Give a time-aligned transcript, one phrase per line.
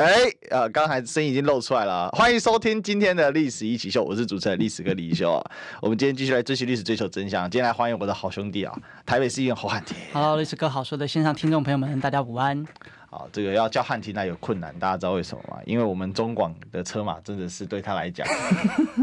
[0.00, 5.44] 哎，呃，刚才声音已经露出来了，欢迎收听今天的历史一起秀，我是主持人历史哥李一修啊。
[5.82, 7.42] 我们今天继续来追寻历史，追求真相。
[7.50, 8.74] 今天来欢迎我的好兄弟啊，
[9.04, 9.94] 台北市议员侯汉廷。
[10.14, 12.64] Hello，历史哥好说的线上听众朋友们，大家午安。
[13.12, 15.58] 好，这个要叫汉廷来有困难，大家知道为什么吗？
[15.66, 18.24] 因为我们中广的车马真的是对他来讲，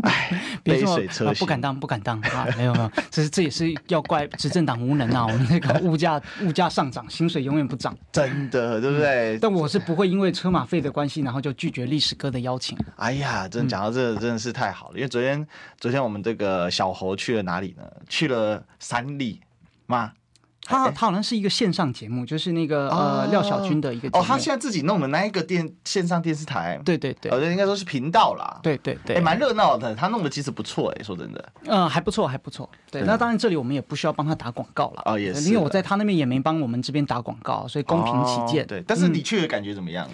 [0.04, 0.32] 哎，
[0.64, 2.48] 杯水车薪，不敢当，不敢当啊！
[2.56, 5.26] 没有没有，这是这也是要怪执政党无能啊！
[5.26, 9.36] 我们那个物价物价上涨，薪水永远不涨， 真的对不对？
[9.36, 12.78] 嗯、但我是不会因为车马费的关系，然后就拒绝历史哥的邀请。
[12.96, 15.46] 哎呀，真的讲到这个真的是太好了，嗯、因为昨天
[15.78, 17.84] 昨天我们这个小侯去了哪里呢？
[18.08, 19.42] 去了三立
[19.86, 20.14] 吗？
[20.68, 24.24] 他他好像是一个线上节目，就是那个呃廖小军的一个节目。
[24.24, 28.60] 哦，他现在自己弄的那一个电线上电视台，对对对，呃，应该说是频道啦。
[28.62, 31.54] 对对对，哎，蛮热闹的，他弄的其实不错，哎，说真的。
[31.66, 32.70] 嗯，还不错，还不错。
[32.92, 35.04] 对，那当然这里我们也不需要帮他打广告了。
[35.06, 38.68] 哦，也是，因为我在他那边也没帮我们这边打广告，所以公平起见。
[38.68, 40.08] 对，但是你去的感觉怎么样？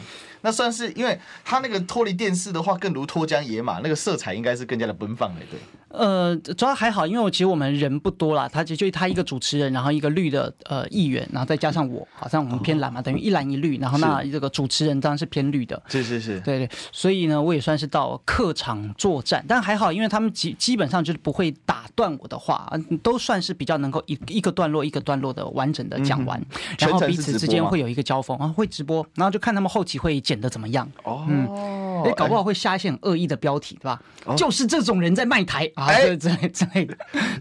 [0.43, 5.59] 那算是，因为他那个脱离电视的话，更如脱缰野马，那个色彩应该是更加的奔放的，对。
[5.87, 22.67] 呃，主要还好，因为我其实我们人不多啦，他就就他一个主持人，然后一个绿的呃议员，然后再加上我，好像我们偏蓝嘛，等于一蓝一绿，然后那这个主持人当然是偏绿的，是是是，对对，所以呢，我也算是到客场作战，但还好，因为他们基基本上就是不会打断我的话，
[23.03, 34.01] 都算是比较能够一一个段落一个段落的完整的讲完，嗯、然后彼此之间会有一个交锋啊，会直播，然后就看他们后期会剪得怎么样，哦，嗯，哎，搞不好会下一些很恶意的标题，对吧？
[34.25, 35.69] 哦、就是这种人在卖台。
[35.75, 36.65] 哎，这这这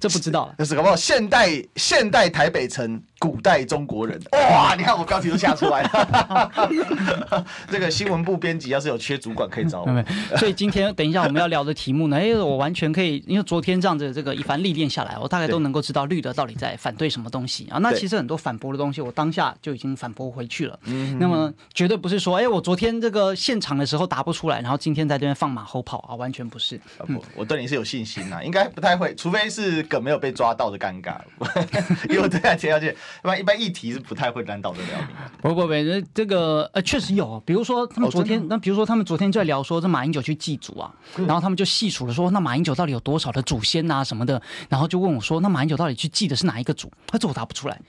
[0.00, 0.54] 这不知道了。
[0.58, 4.20] 就是搞不好现代现代台北城，古代中国人。
[4.32, 7.46] 哇，你看我标题都吓出来了。
[7.70, 10.04] 这个新闻部编辑要是有缺主管可以找我。
[10.36, 17.78] 所以今天等一下我们要聊的题目呢，哎，我完全可以，因为昨天这样子这个一番历练下来，我大概都能够知道绿的到底在反对什么东西啊。
[17.78, 20.76] 那其实很多反驳的东西，我当下就已经反驳回去了。
[20.86, 21.16] 嗯。
[21.20, 26.76] 那么绝对不是说，哎，我昨天这个现场的时候答不出来，然后今天在这边放马后炮啊，完全不是。
[26.98, 31.14] 不，我对你是有信心呐，应该不太会，除非是梗没有被抓到的尴尬。
[32.10, 32.96] 因为我对啊，前要去。
[33.20, 35.14] 一般一般议题是不太会难倒得了你。
[35.40, 35.72] 不不不，
[36.14, 46.90] 这个呃确实有，比如说他们昨天，那、哦、比如说他们昨天就在聊说这马英九去祭祖啊，嗯、然后他们就细数了说那马英九到底有多少的祖先啊什么的，然后就问我说那马英九到底去祭的是哪一个祖？
[47.06, 47.80] 他这我答不出来。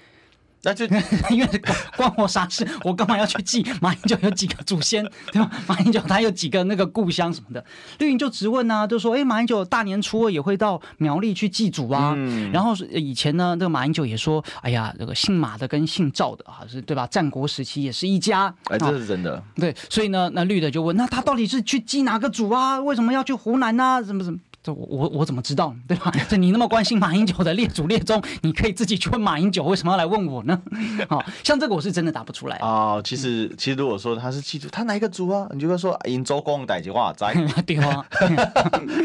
[0.63, 0.85] 那就
[1.29, 1.62] 因为
[1.97, 2.66] 关我啥事？
[2.84, 5.51] 我干嘛要去记马英九有几个祖先，对吧？
[5.68, 7.63] 马英九他有几个那个故乡什么的？
[8.00, 12.13] 绿营就直问啊，就说：哎，马英九大年初二也会到苗栗去祭祖啊。
[12.16, 17.06] 嗯、然后以前呢，这个马英九也说：哎呀，这个姓马的跟姓赵的啊，是对吧？
[17.07, 18.53] 战国时期也是一家。
[18.69, 19.44] 哎，这是真的。
[19.56, 22.79] 对，所以呢，那绿的就问：那他到底是去祭哪个祖啊？
[22.79, 24.02] 为什么要去湖南啊？
[24.02, 24.40] 什么什么？
[24.63, 26.09] 这我我我怎么知道，对吧？
[26.29, 30.62] 这你那么关心马英九的列祖列宗，你可以自己去问马英九，为什么要来问我呢？
[31.09, 33.02] 好像这个我是真的答不出来啊、哦。
[33.03, 35.46] 其实其实如果说他是祭祖，他哪一个族啊？
[35.52, 37.34] 你就会说因周公代际话在
[37.66, 38.06] 对啊，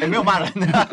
[0.01, 0.89] 也没有骂人的，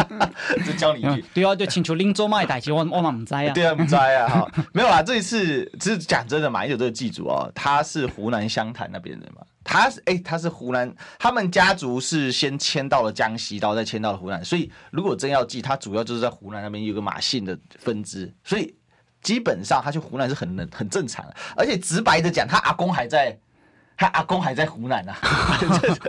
[0.66, 1.24] 就教你一句。
[1.32, 3.48] 对啊，就请求林州卖代际我我嘛唔知啊。
[3.54, 4.28] 对啊，唔知啊。
[4.28, 9.40] 哈， 没有啦，这一次只是讲真的，马英九这个祭祖哦，他是湖南湘潭那边的嘛。
[9.70, 14.44] 他是哎、他是湖南，他们家族是先迁到了江西，然后再迁到了湖南。
[14.44, 18.74] 所以如果真要记，他主要就是在湖南那边有个马姓的分支，所以
[19.22, 21.36] 基本上他去湖南是很很正常的。
[21.56, 23.38] 而且直白的讲，他阿公还在。
[24.00, 25.60] 他阿公还在湖南呢、啊，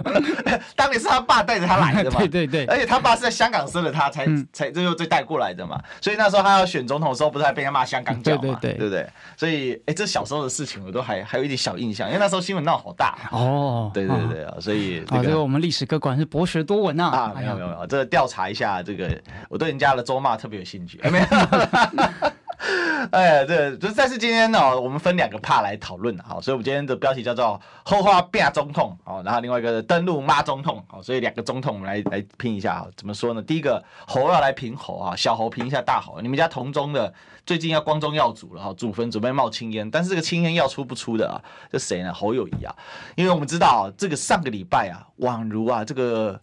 [0.78, 9.10] 当年是他爸带着他来的嘛， 对对对，而且他爸是在香港生了他才，才、嗯、才这又再带过来的嘛，所以那时候他要选总统的时候，不是还被人骂香港脚嘛，对对对，对不对？
[9.36, 13.18] 所以，哎、欸，这小时候的事情我都还还有一点小印象，因为那时候新闻闹好大。
[13.32, 19.10] 哦，对对对啊，所以、这个，啊，这个我们历史哥果然是博学多闻啊，啊，没有没有没有，这个调查一下这个，
[19.50, 21.26] 我对人家的周骂特别有兴趣，哎没有。
[23.12, 33.42] 哎呀，这就但是今天呢、哦，我们分两个 part 来讨论好，所以我们今天的标题叫做“后话变总统”好，然后另外一个登陆骂总统好，所以两个总统我们来来拼一下哈，怎么说呢？
[33.42, 37.12] 第一个猴要来评猴啊，小猴评一下大猴，你们家同宗的
[37.46, 41.42] 最近要光宗耀祖了哈，祖坟准备冒青烟，但是这个青烟要出不出的啊？
[41.72, 42.14] 这谁呢？
[42.14, 42.74] 侯友谊啊，
[43.16, 46.40] 因为我们知道这个上个礼拜啊，宛如啊这个。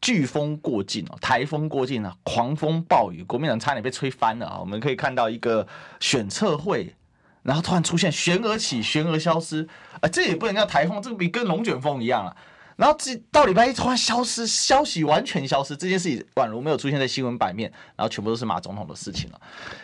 [0.00, 4.58] 飓风过境哦，台风过境啊，狂风暴雨，国民党差点被吹翻了啊！
[4.58, 5.66] 我们可以看到一个
[6.00, 6.94] 选测会，
[7.42, 9.68] 然后突然出现，悬而起，悬而消失
[10.00, 10.08] 啊！
[10.08, 12.36] 这也不能叫台风，这个比跟龙卷风一样啊！
[12.80, 19.40] 然后这到礼拜一突然消失，消息完全消失，这件事情宛如没有出现在新闻版面，然后全部都是马总统的事情了。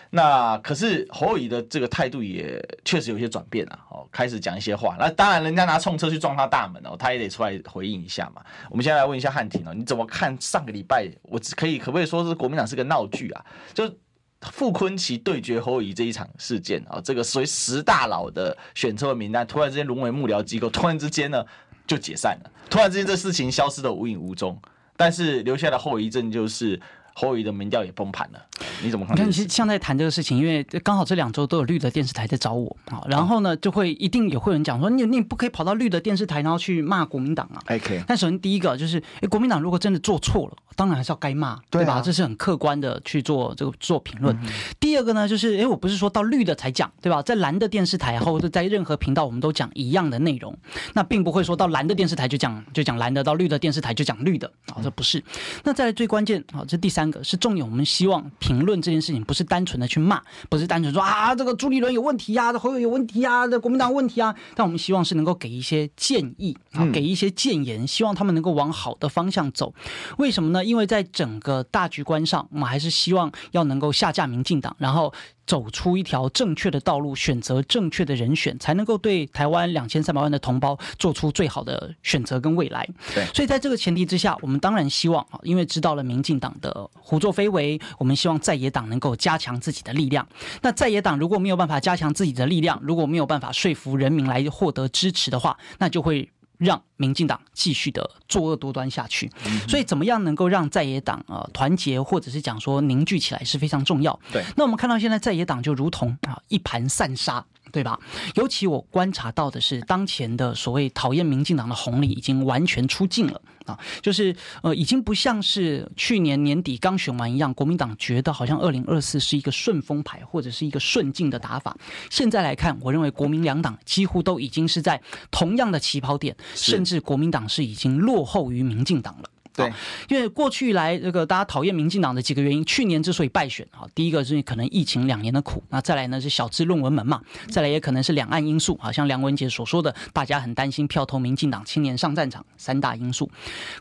[0.08, 4.96] 那可是侯友宜的这个态度也确实有些转变啊，哦，开始讲一些话。
[4.98, 8.40] 那当然，人家拿冲车去撞他大门哦，他也得出来回应一下嘛。
[8.70, 11.06] 我们现在来问一下汉庭哦，你怎么看上个礼拜？
[11.25, 13.44] 我只可以可不可以说是国民党是个闹剧啊？
[13.75, 13.94] 就
[14.40, 21.44] 傅昆奇对决侯友宜这一场事件啊，这个所谓十大佬的选车名单突然之间沦为幕僚机构，突然之间呢
[21.87, 24.60] 就解散了，突然之间这事情消失的无影无踪，
[24.96, 26.80] 但是留下的后遗症就是。
[27.18, 28.40] 侯友宜的民调也崩盘了，
[28.84, 29.16] 你怎么看？
[29.16, 37.62] 你看，其实像在谈这个事情，因为刚好这两周都有绿的电视台在找我啊，然后呢，就会一定也会有人讲说，你你不可以跑到绿的电视台，然后去骂国民党啊。
[37.74, 38.04] OK。
[38.06, 42.02] 但首先第一个就是，哎，国民党如果真的做错了，当然还是要该骂，对吧？
[42.04, 44.38] 这是很客观的去做这个做评论。
[44.78, 47.22] 第二个呢，就是，哎，我不是说到绿的才讲，对吧？
[47.22, 50.54] 在蓝的电视台 或者在任何频道，我们都讲一样的内容，
[50.92, 55.24] 那并不会说到蓝的电视台就讲就讲蓝的，到绿的电视台就讲绿的啊，这不是。
[55.64, 57.87] 那再来最关键啊，这第三个是重点，我们。
[57.87, 60.20] 希望评论这件事情不是单纯的去骂，
[60.50, 64.35] 不是单纯说啊这个朱立伦有问题呀、啊，这侯友有问题呀、啊，这国民党问题啊。
[64.56, 69.73] 但我们希望是能够给一些建议啊，给一些建言，希望他们能够往好的方向走。
[70.19, 70.64] 为什么呢？
[70.64, 75.14] 因为在整个大局观上，我们还是希望要能够下架民进党，然后。
[75.46, 82.88] 走出一条正确的道路，选择正确的人选，才能够对台湾两千三百万的同胞做出最好的选择跟未来。
[83.14, 90.26] 对，所以在这个前提之下，我们当然希望啊，因为知道了民进党的胡作非为，我们希望在野党能够加强自己的力量。
[90.62, 96.28] 那在野党如果没有办法加强自己的力量，如果没有办法说服人民来获得支持的话，那就会。
[96.58, 99.31] 让民进党继续的作恶多端下去，
[99.69, 104.19] 所以怎么样能够让在野党呃团结，或者是讲说凝聚起来是非常重要。
[104.32, 107.44] 对，那我们看到现在在野党就如同啊一盘散沙。
[107.76, 108.00] 对吧？
[108.37, 113.78] 尤其我观察到的是，当前的所谓讨厌民进党的红利已经完全出尽了啊！
[114.00, 121.76] 就是呃，已经不像是去年年底刚选完一样，国民党觉得好像二零二四是一个顺风牌或者是一个顺境的打法。
[122.08, 124.99] 现在来看，我认为国民两党几乎都已经是在
[125.31, 129.28] 同样的起跑点，甚至国民党是已经落后于民进党了。
[129.56, 129.73] 对，
[130.08, 137.20] 因为过去以来这个大家讨厌民进党的几个原因，去年之所以败选啊，第一个是可能疫情两年的苦，那再来呢是小资论文门嘛，
[137.50, 143.31] 再来也可能是两岸因素，好像梁文杰所说的，大家很担心票投民进党，青年上战场三大因素。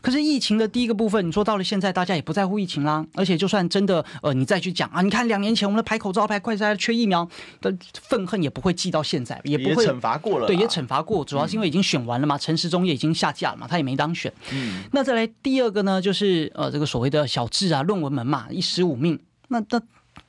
[0.00, 7.28] 可是疫情的第一个部分，你说到了现在，大家也不在乎疫情啦，而且就算真的呃，你再去讲啊，你看两年前我们的排口罩、排快筛缺疫苗
[7.60, 14.32] 的愤恨也不会记到现在，也不会惩罚过了，对，也惩罚过，主要是因为已经选完了嘛，陈时中也已经下架了嘛，他也没当选。
[14.52, 15.65] 嗯，那再来第二。
[15.66, 19.18] 这个呢，就是呃，这个所谓的小智啊，论文门嘛，一时五命，
[19.48, 19.82] 那那。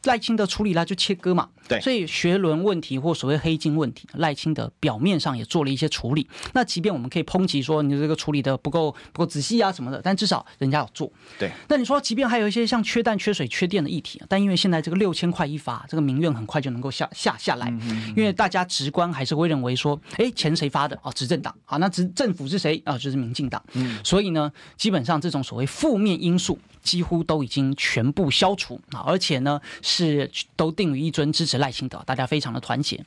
[0.03, 6.27] 赖清德处理了就切割嘛，对，所以学伦问题或所谓黑金问题，赖清德表面上也做了一些处理。
[6.53, 11.11] 那即便我们可以抨击说你这个处理的不够不够仔细啊什么的，但至少人家有做。
[11.37, 17.67] 对，那你说即便还有一些像缺蛋、缺水、缺电的议题，但因为现在这个六千块一发，这个民怨很快就能够下下下来，
[18.15, 21.11] 因为大家直观还是会认为说，哎，钱谁发的啊？
[21.11, 22.97] 执政党啊，那执政府是谁啊？
[22.97, 23.61] 就是民进党。
[23.73, 26.57] 嗯，所以呢，基本上这种所谓负面因素。
[26.83, 33.01] 几乎都已经全部消除啊，而且呢是都定于一尊支持赖清德，大家非常的团结。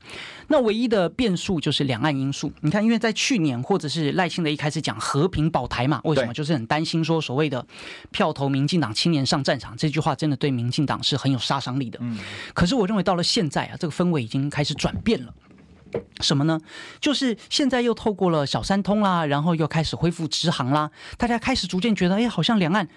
[0.49, 2.51] 那唯一的变数就是两岸因素。
[2.63, 6.33] 你看，因为在去年或者是赖清德一开始讲和平保台嘛，为什么？
[6.33, 7.65] 就是很担心说所谓的
[8.11, 11.99] 票投民进党，青年上战场这句话，真的对民进党是很有杀伤力的。
[12.01, 12.19] 嗯，
[12.55, 15.35] 可是我认为到了现在啊，这个氛围已经开始转变了。
[16.21, 16.59] 什么呢？
[17.01, 22.89] 就是现在又透过了小三通啦，然后又开始恢复直航啦，大家开始逐渐觉得，哎，好像两岸。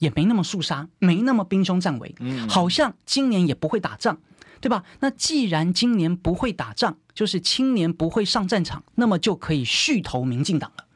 [0.00, 2.12] 也没那么肃杀，没那么兵凶战危，
[2.48, 4.18] 好像今年也不会打仗，
[4.60, 4.82] 对吧？
[4.98, 10.86] 那既然今年不会打仗，就是青年不会上战场，那么就可以续投民进党了。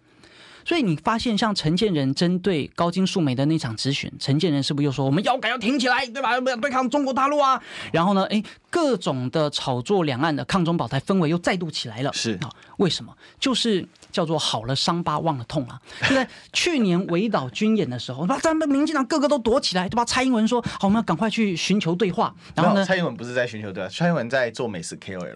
[0.65, 6.33] 所以你发现，像陈建仁针对高金素梅的那场质询，陈建仁是不是又说我们腰杆要挺起来，对吧？
[6.33, 7.63] 要不要对抗中国大陆啊？
[7.93, 12.11] 然后呢，诶，各种的炒作两岸的抗中保台氛围又再度起来了。
[12.15, 13.15] 是啊，为什么？
[13.39, 13.87] 就是。
[14.15, 15.81] 叫做好了伤疤忘了痛啊！
[16.09, 20.05] 就在去年围岛军演的时候， 把咱们民进党个个都躲起来，对吧？
[20.05, 22.85] 蔡英文说：“好，我们要赶快去寻求对话。”然后呢？
[22.85, 25.35] 蔡英文不是在寻求对话，蔡英文在做美食 KOL。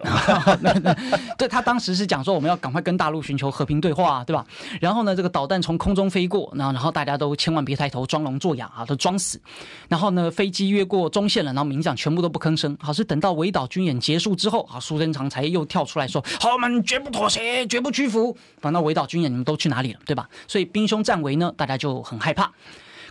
[1.37, 4.45] 对，他当时是讲说我们要赶快跟大陆寻求和平对话，对吧？
[4.79, 9.37] 然后呢，这个导弹从空中飞过，然后然后大家都千万别抬头，装聋作哑啊，都装死。
[9.89, 12.77] 然后呢，飞机越过中线了，然后民进党全部都不吭声。
[12.79, 18.37] 好，是等到围岛军演结束之后，啊，苏贞昌才又跳出来说：“好，我们绝不妥协，绝不屈服。”
[18.71, 20.27] 那围岛军演你们都去哪里了，对吧？
[20.47, 22.51] 所以兵凶战危呢，大家就很害怕。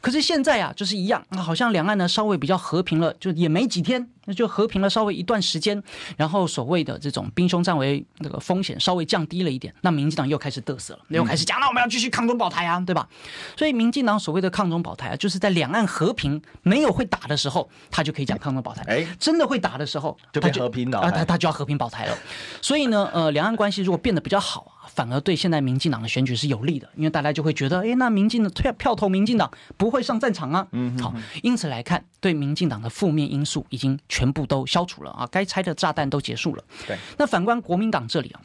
[0.01, 5.83] 可是现在啊，就是一样，好像两岸呢稍微比较和平了，就也没几天那就和平了稍微一段时间，
[6.19, 13.09] 然后所谓的这种兵凶战危那个风险稍微降低了一点，那民进党又开始嘚瑟了，又开始讲，那我们要继续抗中保台啊，对吧？
[13.57, 18.83] 所以民进党所谓的抗中保台啊，就是在两岸和平没有会打的时候，他就可以讲抗中保台。
[18.87, 22.17] 哎，真的会打的时候，就变和平了啊，他他就要和平保台了。
[22.61, 30.67] 所以呢，呃，两岸关系如果变得比较好啊，反而对现在民进党的选举是有利的，因为大家就会觉得，哎，那民进的票票投民进党不会上战场啊。
[30.73, 36.65] 嗯，好，因此来看，对民进党的负面因素已经全部都消除了啊，该拆的炸弹都结束了。
[36.89, 38.41] 对，那反观国民党这里啊。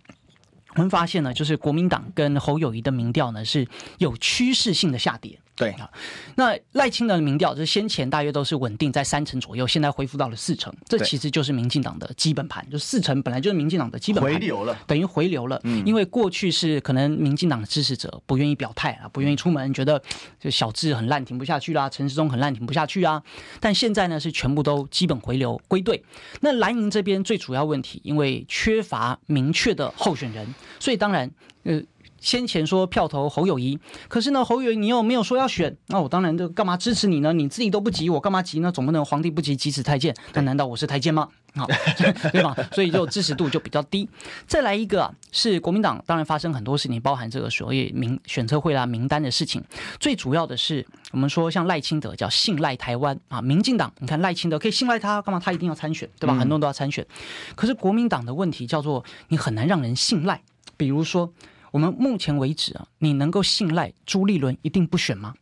[0.75, 5.39] 我们发现呢，就是国民党跟侯友谊的民调呢是有趋势性的下跌。
[5.55, 5.87] 对啊，
[6.35, 15.61] 那赖清德的民调就是先前大约都是稳定在三成左右，现在恢复到了四成，这其实就是民进党的基本盘，就四成本来就是民进党的基本盘，回流了，等于回流了。
[15.63, 20.01] 嗯，因为过去是可能民进党的支持者不愿意表态啊，不愿意出门，觉得
[20.39, 23.21] 就小智很烂，停不下去啦，陈时中很烂，停不下去啊。
[23.59, 26.03] 但现在呢，是全部都基本回流归队。
[26.41, 31.29] 那蓝营这边最主要问题，因为缺乏明确的候选人，所以当然，
[31.61, 31.79] 呃。
[32.23, 33.77] 先前说票投侯友谊，
[34.07, 37.33] 可是呢，侯友谊你又没有说要选，那我当然就干嘛支持你呢？
[37.33, 38.71] 你自己都不急，我干嘛急呢？
[38.71, 41.27] 总不能皇帝不急急死太监，那难道我是太监吗？
[41.55, 41.67] 好，
[42.31, 42.55] 对吧？
[42.71, 44.09] 所以就支持度就比较低。
[44.47, 49.61] 再来一个啊，是国民党，当然发生很多事情，包含这个所谓名选车会啦、名单的事情。
[49.99, 56.33] 最主要的是，我们说像赖清德叫信赖台湾啊，民进党你看赖清德可以信赖他，干嘛他一定要参选，对吧？
[56.33, 57.05] 很多人都要参选，
[57.53, 60.41] 可是国民党的问题叫做你很难让人信赖，
[60.77, 61.29] 比如说。
[61.73, 65.33] 我们目前为止啊，你能够信赖朱立伦一定不选吗？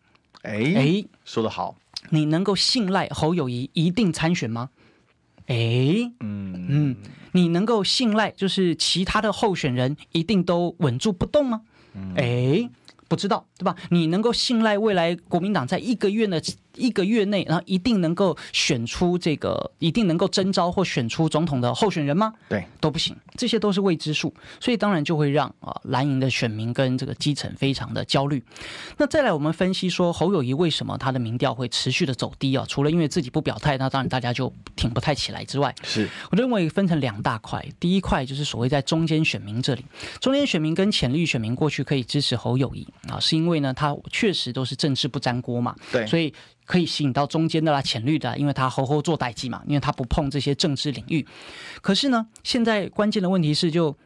[0.44, 1.76] 哎哎，说得好。
[2.10, 4.70] 你能够信赖侯友谊一定参选吗？
[5.48, 6.96] 哎，嗯嗯，
[7.34, 11.64] 你能够信赖就是其他的候选人一定都稳住不动吗？
[12.16, 12.70] 哎，
[13.12, 13.76] 不知道，对吧？
[13.90, 16.42] 你能够信赖未来国民党在一个月的
[16.78, 22.34] 一个月内，然后一定能够选出这个，一定能够征召或选出总统的候选人吗？
[22.48, 28.42] 对，都不行，这些都是未知数，所以当然就会让啊蓝营的选民跟这个基层非常的焦虑。
[28.96, 32.66] 那再来，我们分析说侯友谊为什么他的民调会持续的走低啊？
[32.70, 39.84] 除了因为自己不表态，那当然大家就挺不太起来之外，是我认为分成两大块，第一块就是所谓在中间选民这里，
[40.22, 46.34] 中间选民跟潜力选民过去可以支持侯友宜啊，是因为呢他确实都是政治不沾锅嘛，对，所以。
[46.64, 51.28] 可以吸引到中间的啦，浅绿的，因为他好好做代际嘛，因为他不碰这些政治领域。
[51.82, 53.98] 可是呢，现在关键的问题是就，就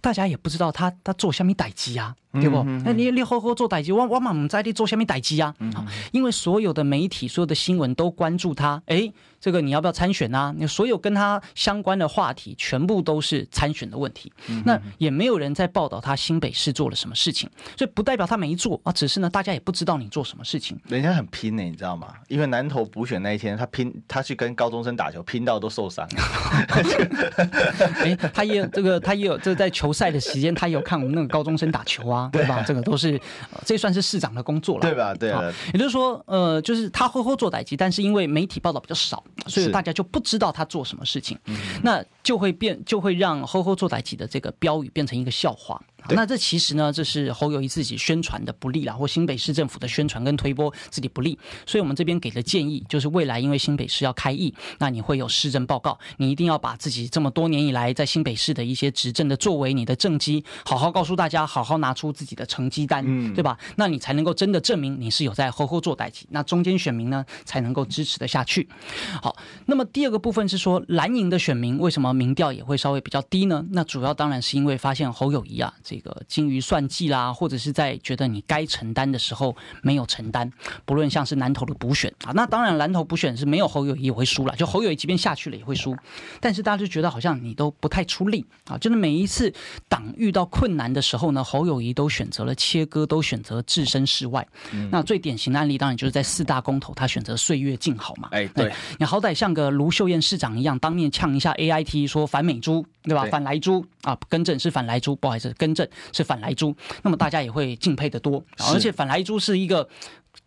[0.00, 2.16] 大家也不知道他他做什么代际啊。
[2.40, 2.62] 对不？
[2.84, 5.54] 那你你好好做代志，我我嘛唔知你做虾米代志啊？
[6.12, 8.82] 因为所有的媒体、所有的新闻都关注他。
[8.86, 10.54] 哎，这个你要不要参选啊？
[10.56, 14.32] 你所有跟他相关的话题，全部都是参选的问题。
[14.64, 18.92] 那也没有人在报道他新北市做了什么事情，所以不代表他没做啊。
[18.92, 20.78] 只是呢，大家也不知道你做什么事情。
[20.88, 22.08] 人家很拼呢，你知道吗？
[22.28, 26.08] 因为南投补选那一天，他拼，他去跟高中生打球，拼到都受伤。
[28.00, 32.27] 哎，他也有这个，他也有这个在球赛的时间，他也有看我们那个高中生打球啊。
[32.32, 32.62] 对吧？
[32.66, 33.20] 这个都是，
[33.52, 35.14] 呃、这算是市长的工作了，对吧？
[35.14, 35.52] 对啊。
[35.72, 41.38] 也就是说，呃，就是他会会做歹机，但是因为媒体报道比较少，所以大家就不知道他做什么事情，
[41.82, 45.80] 那就会变，就会让呵呵做歹机的这个标语变成一个笑话。
[46.10, 51.38] 那这其实呢，这是侯友谊自己宣传的不利啦，或新北市政府的宣传跟推波自己不利。
[51.66, 63.58] 所以我们这边给的建议就是，未来因为新北市要开议，那你会有市政报告，你一定要把自己这么多年以来在新北市的一些执政的作为、你的政绩，好好告诉大家，好好拿出自己的成绩单，嗯，对吧？
[63.76, 68.68] 那你才能够真的证明你是有在好好做代志，那中间选民呢才能够支持的下去。
[69.20, 69.36] 好，
[69.66, 73.64] 那么第二个部分是说，蓝营的选民为什么民调也会稍微比较低呢？
[73.72, 80.52] 那主要当然是因为发现侯友谊啊，这个精于算计啦，或者是在觉得你该承担的时候没有承担，
[80.84, 85.96] 不论像是南投的补选啊，那当然南投补选是没有侯友谊也会输了，就侯友谊即便下去了也会输，
[86.40, 89.50] 但是大家就觉得好像你都不太出力啊，就是每一次
[89.88, 94.46] 党遇到困难的时候呢，侯友谊都选择了切割，都选择置身事外。
[94.72, 103.22] 嗯、那最典型的案例当然就是在四大公投，他选择岁月静好嘛，哎，对，你好歹像个卢秀燕市长一样，当面呛一下 AIT 说反美猪，对吧？
[103.22, 105.86] 对反莱猪啊，更正是反莱猪，不好意思，更正。
[106.12, 109.88] 是反莱猪，那么大家也会敬佩的多，而且反莱猪是一个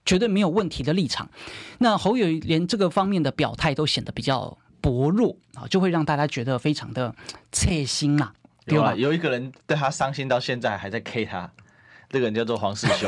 [0.06, 1.30] 绝对没有问题的立场。
[1.80, 7.14] 那侯友连这个方面的表态都显得比较薄弱啊，就会让大家觉得非常的
[7.52, 8.34] 刺心啊。
[8.66, 11.52] 有啊，有一个人对他伤心到现在还在 K 他，
[12.12, 13.08] 这个人叫做黄世修，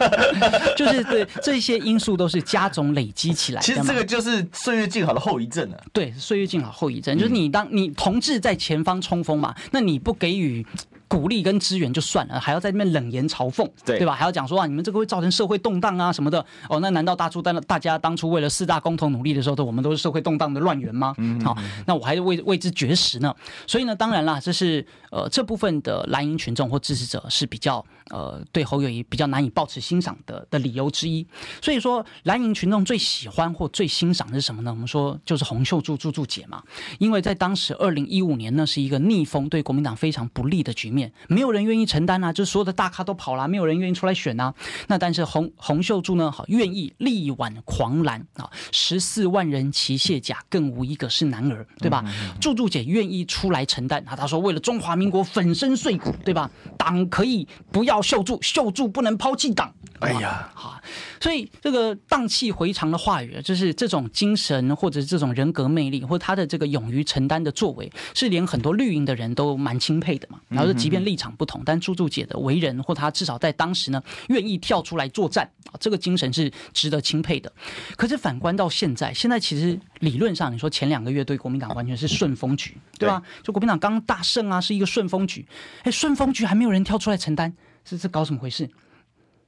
[0.76, 3.60] 就是对这些因素都是加总累积起来。
[3.60, 5.78] 其实这个就是岁月静好的后遗症啊。
[5.92, 10.66] 对，岁月静好后遗症就是你当你同志在前方冲锋嘛，那你不给予。
[11.06, 14.14] 鼓励跟支援就算了，还要在那边冷言嘲讽，对对吧？
[14.14, 16.44] 还要讲说啊，你们这个会造成社会动荡啊什么的。
[16.68, 21.14] 哦，那难道大初大大家当初为了四大共同努力的时候，都我们都是社会动荡的乱源吗？
[21.18, 23.32] 嗯，好，那我还为为之绝食呢。
[23.64, 31.26] 所以呢，当然啦，这是呃这部分的蓝营群众或支持者是比较呃对侯友谊比较难以抱持欣赏的的理由之一。
[31.62, 34.70] 所以说，蓝营群众最喜欢或最欣赏的是什么呢？
[34.70, 36.62] 我们说就是洪秀柱柱柱姐嘛，
[36.98, 44.54] 因为在当时二零一五年呢，是一个逆风对国民党非常不利的局面，没有人愿意承担啊，就是所有的大咖都跑了，没有人愿意出来选啊。
[44.88, 52.04] 那但是洪洪秀柱呢，好愿意力挽狂澜啊，十四万人齐卸甲，更无一个是男儿，对吧？
[52.40, 56.50] 柱柱姐愿意出来承担啊，她说为了中华民国粉身碎骨，对吧？
[56.78, 59.72] 党可以不要秀柱，秀柱不能抛弃党。
[60.00, 60.78] 哎呀，好，
[61.18, 70.38] 所以这个荡气回肠的话语，就是这种精神，或者是这种人格魅力，或者他的这个勇于承担的作为，是连很多绿营的人都蛮钦佩的嘛。
[70.48, 77.50] 然后，即便立场不同，但柱柱姐的为人，或他至少在当时呢，愿意跳出来作战啊，这个精神是值得钦佩的。
[77.96, 83.22] 可是反观到现在，现在其实理论上，你说前两个月对国民党完全是顺风局，对吧？
[83.42, 85.46] 就国民党刚大胜啊，是一个顺风局。
[85.84, 88.68] 哎，顺风局还没有人跳出来承担，是是搞什么回事？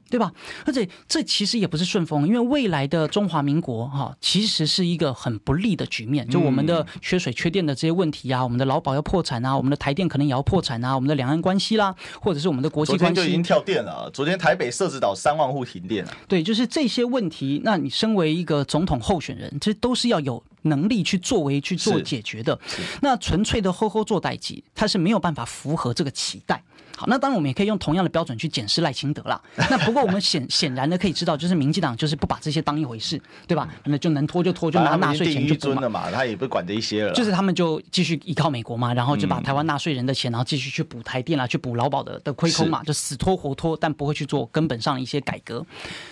[0.08, 0.32] 对吧？
[0.64, 6.24] 而且这其实也不是顺风，因为未来的中华民国哈、哦，其实是一个很不利的局面。
[6.28, 14.08] 就我们的缺水、缺电的这些问题啊，我们的劳保要破产啊，我们的台电可能也要破产啊，我们的两岸关系啦，或者是我们的国际关系，就已经跳电了。
[14.12, 16.16] 昨天台北社子岛三万户停电了。
[16.28, 17.60] 对，就是这些问题。
[17.64, 22.56] 那你身为一个总统候选人，这都是要有能力去作为去做解决的。
[23.02, 26.62] 那纯粹的吼吼做代级，他是没有办法符合这个期待。
[26.96, 29.40] 好，那当然我们也可以用同样的标准去检视赖清德啦。
[29.70, 33.68] 那不过我们显显然的可以知道，就是民进党就是不把这些当一回事，对吧？
[33.84, 37.12] 那就能拖就拖，就拿纳税钱就尊了嘛，他也不管这一些了。
[37.12, 45.64] 就是他们就继续依靠美国嘛，然后就把台湾纳税人的钱，然后继续去补台电啦，去补劳保的的亏空嘛，就死拖活拖，但不会去做根本上的一些改革。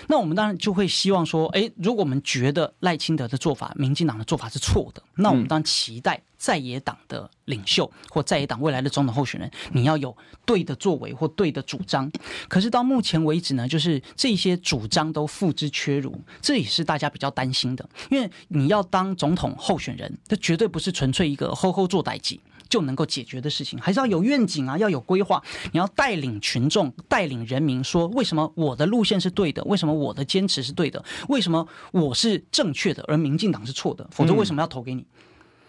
[0.06, 6.20] 那我们当然就会希望说，哎，如果我们觉得赖清德的做法，民进党的做法是错的，那我们当然期待。
[6.36, 10.14] 在野党的领袖或在野党未来的总统候选人，你要有
[10.44, 12.10] 对的作为或对的主张。
[12.48, 17.88] 可是到目前为止呢，就是这些主张都付之阙如，这也是大家比较担心的。
[18.10, 22.38] 因为你要当总统候选人，这绝对不是纯粹一个吼吼做代志
[22.68, 25.42] 就能够解决的事情，还是要有愿景啊，要有规划。
[25.72, 29.62] 你要带领群众，带领人民，说为什么我的路线是对的？
[29.64, 31.04] 为什么我的坚持是对的？
[31.28, 34.08] 为什么我是正确的，而民进党是错的？
[34.10, 35.06] 否则为什么要投给你？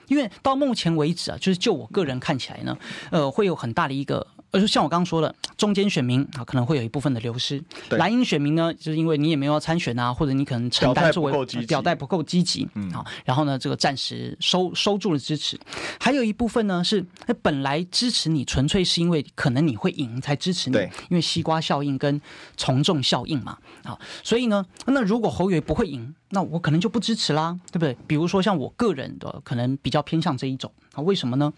[0.08, 2.78] 因为到目前为止啊，就是就我个人看起来呢，
[3.12, 4.26] 呃，会有很大的一个。
[4.56, 7.62] 而是像我刚刚说的，中间选民啊，可能会有一部分的流失。
[7.90, 15.60] 蓝营选民呢，就是因为你也没有要参选啊，或者你可能承担作为表态不够积极，嗯，好，然后呢，这个暂时收收住了支持。
[16.00, 17.06] 还有一部分呢，是
[17.42, 22.22] 本来支持你，纯粹是因为可能你会赢才支持你，对，因为西瓜效应跟
[22.56, 27.98] 从众效应嘛，啊，所以呢，那如果侯友不会赢，那我可能就不支持啦，对不对？
[28.08, 31.52] 比如说像我个人的，可能比较偏向这一种啊，为什么呢？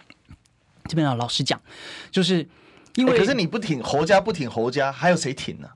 [0.88, 1.62] 这边要老实讲，
[2.10, 2.48] 就是。
[2.98, 5.70] 因为、欸、可是你不挺侯家，不挺侯家，还有谁挺呢？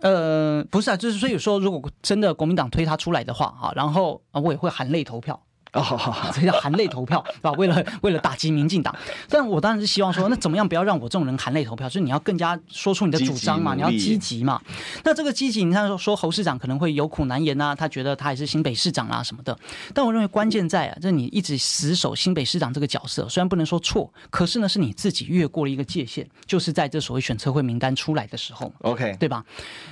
[0.00, 5.40] 呃，不是啊，就是所以说，如果真的国民党推他出来的话啊，然后啊，我也会含泪投票。
[5.72, 7.52] 哦，好好好，这叫含泪投票，是吧？
[7.52, 8.94] 为了为了打击民进党，
[9.28, 11.88] 但我当然是希望说，那怎么样不要让我这种人含泪投票？
[11.88, 14.60] 就是你要更加说出你的主张嘛，你要积极嘛。
[15.04, 19.56] 那这个积极，你看说说侯市长可能会有苦难言啊，他觉得他也是新北市长啊什么的。
[19.92, 29.44] 但我认为关键在啊，就是你一直死守新北市长这个角色，虽然不能说错，可是呢，是你自己越过了一个界限，就是在这所谓选测会名单出来的时候，OK，对吧？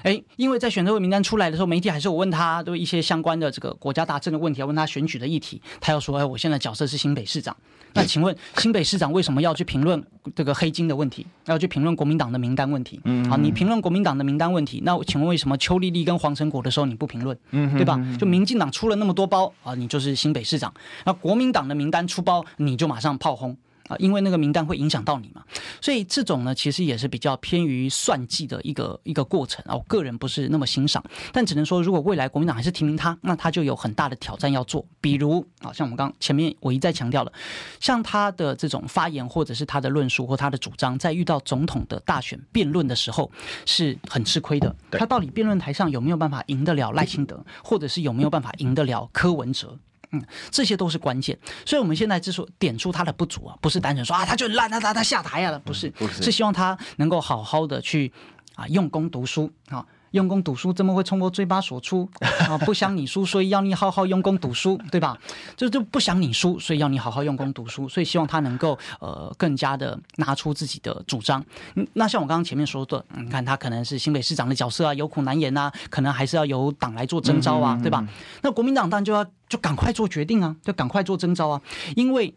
[0.02, 5.60] 哎，因为在选测会名单出来的时候，媒体还是我问他，对一些相关的这个国家大政的问题，要问他选举的议题。
[5.80, 7.56] 他要说：“哎，我现在角色是新北市长，
[7.94, 10.02] 那请问新北市长为什么要去评论
[10.34, 11.26] 这个黑金的问题？
[11.46, 13.00] 要去评论国民党的名单问题？
[13.04, 17.36] 嗯，好，你评论国民党的名单问题，那请问为什么邱丽丽跟黄成国的时候你不评论？
[17.50, 18.00] 嗯，对吧？
[18.18, 20.72] 就民进党出了那么多包啊，你就是新北市长，
[21.04, 23.56] 那国民党的名单出包，你就马上炮轰。”
[23.88, 25.42] 啊，因为那个名单会影响到你嘛，
[25.80, 29.74] 所以这种呢，其实也是比较偏于算计的一个一个过程啊。
[29.74, 34.84] 我个人不是那么欣赏，但只能说，如果未来国民党还是提名他，那他就有很大的挑战要做。
[35.00, 37.32] 比如啊，像我们刚前面我一再强调了，
[37.80, 43.30] 像他的这种发言，或者是他的论述或他的主张，在遇到总统的大选辩论的时候，
[43.64, 44.74] 是很吃亏的。
[44.90, 49.78] 他到底辩论台上有没有办法赢得了赖清德，或者是有没有办法赢得了柯文哲？
[50.12, 58.12] 嗯，这些都是关键，所以我们现在之所点出他的不足啊，不是单纯说啊他就烂，他他他下台啊了，不是，不是，是希望他能够好好的去
[58.54, 59.84] 啊用功读书啊。
[60.16, 62.08] 用功读书，怎么会从我嘴巴说出
[62.48, 62.58] 啊？
[62.64, 65.16] 不想你输，所以要你好好用功读书，对吧？
[65.56, 71.44] 就就不想你输，所以要你好好用功读书，所以希望他能够呃更加的拿出自己的主张。
[71.74, 78.06] 嗯，那像我刚刚前面说的，你看他可能是新北市长的角色啊，有苦难言、啊，可能还是要由党来做征召啊，对吧？
[78.42, 81.60] 那国民党当然就要就赶快做决定啊，就赶快做征召啊，
[81.94, 82.34] 因为。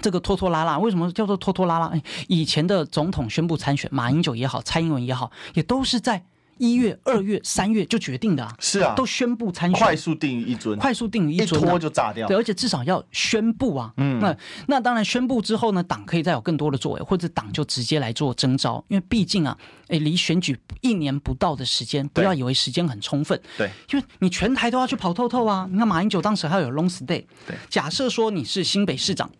[0.00, 1.86] 这个拖拖拉拉，为什么叫做拖拖拉拉？
[1.86, 6.22] 哎，以前的总统宣布参选，马英九也好，蔡英文也好，也都是在
[6.58, 8.54] 一月、二月、三月就决定的啊。
[8.58, 12.26] 是啊，都宣布参选，快速定于一尊，快速定于一尊，一拖就炸掉。
[12.28, 13.92] 对，而且至少要宣布啊。
[13.96, 19.56] 嗯，那那当然宣布之后呢，党可以再有更多的作为，或者党就直接来做征召，因为毕竟啊，
[19.88, 23.40] 哎，离选举一年不到的时间，不要以为时间很充分。
[23.56, 25.68] 对，因为你全台都要去跑透透啊。
[25.70, 27.24] 你看马英九当时还有 long stay。
[27.46, 29.30] 对，假设说你是新北市长。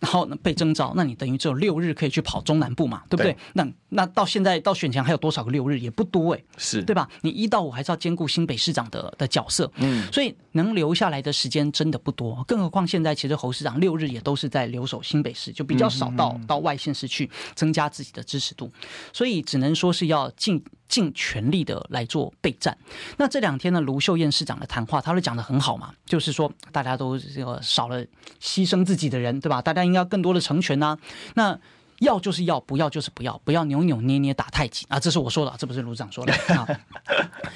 [0.00, 3.32] 然后呢，被征召，那你等于只有六日可以去跑中南部嘛，对不对？
[3.32, 5.78] 对，那那到现在到选前还有多少个六日？
[5.78, 7.08] 也不多哎，是对吧？
[7.22, 12.44] 你一到五还是要兼顾新北市长的的角色，嗯，所以能留下来的时间真的不多。
[12.46, 18.70] 更何况现在其实侯市长六日也都是在留守新北市，就比较少到、嗯、到外县市去增加自己的支持度，
[19.12, 20.62] 所以只能说是要尽。
[20.88, 22.76] 尽全力的来做备战。
[23.16, 28.04] 那这两天呢，卢秀燕市长的谈话，他都讲的很好嘛，就是说大家都这个少了
[28.40, 29.62] 牺牲自己的人，对吧？
[29.62, 30.96] 大家应该更多的成全呐、
[31.34, 31.58] 那。
[32.00, 34.98] 要就是要，不要就是不要，不要扭扭捏捏打太极啊！
[34.98, 36.66] 这是我说的，这不是卢市长说的 啊。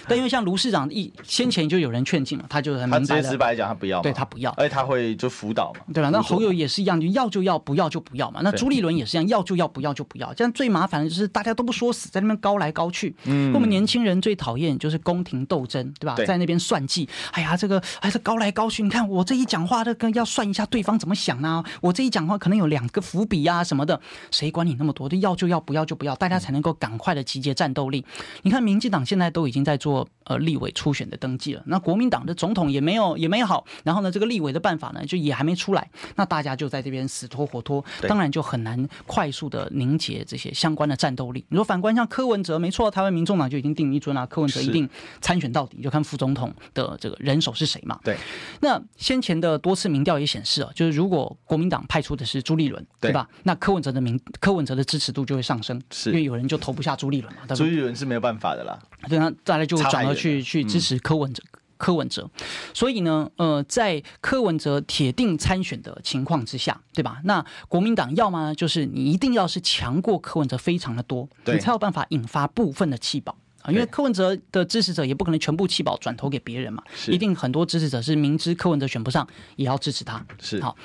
[0.09, 6.11] 但因为像卢市长一先前就有人劝进嘛，他就很明白他直接直白讲，他不要，对他不要，而且他会就辅导嘛，对吧？
[6.11, 8.41] 那侯友也是一样，就要就要，不要就不要嘛。
[8.43, 10.33] 那朱立伦也是一样，要就要，不要就不要。
[10.35, 13.15] 这样最麻烦的就是大家都不说死，在那边高来高去。
[13.25, 16.17] 嗯，我们年轻人最讨厌就是宫廷斗争，对吧？
[16.27, 18.83] 在那边算计，哎呀，这个还是高来高去。
[18.83, 21.65] 你看我这一讲话，这个要算一下对方怎么想啊。
[21.81, 24.01] 我这一讲话可能有两个伏笔啊什么的，
[24.33, 25.09] 谁管你那么多？
[25.21, 28.05] 要就要，不要就不要，大家才能够赶快的集结战斗力。
[28.43, 41.45] 你看，民进党现在都已经在做呃立委初选的登记了，那国民党的总统也没有也没有好，然后呢，这个立委的办法呢就也还没出来，那大家就在这边死拖活拖，当然就很难快速的凝结这些相关的战斗力。
[41.51, 44.89] 你说反观像柯文哲，没错，台湾民众党就已经定一尊了，柯文哲一定
[45.21, 48.01] 参选到底，就看副总统的这个人手是谁嘛。
[48.03, 48.17] 对，
[48.61, 53.29] 那先前的多次民调也显示啊，就是如果国民党派出的是朱立伦，对吧？
[53.43, 57.41] 那柯文哲的民柯文哲的支持度就会上升，是因为有人就投不下朱立伦嘛？
[57.55, 62.29] 朱立伦是没有办法的啦，对啊，大家就转而去去支持柯文哲，嗯、柯文哲，
[62.73, 67.21] 所以呢，呃，在柯文哲铁定参选的情况之下，对吧？
[67.25, 73.37] 那国民党要么就是你一定要是强过柯文哲非常的多，你才有办法引发部分的弃保。
[73.63, 80.25] 啊，因为柯文哲的支持者也不可能全部弃保转投给别人嘛，一定很多支持者是明知柯文哲选不上，也要支持他。
[80.41, 80.77] 是好，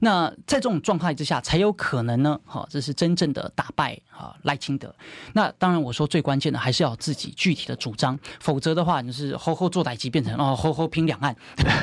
[0.00, 4.94] 那在这种状态之下，才有可能呢，好，这是真正的打败啊赖清德。
[5.32, 11.34] 那当然，我说最关键的还是要自己具体的主张，否则的话，你是吼吼做代志变成哦吼吼拼两岸，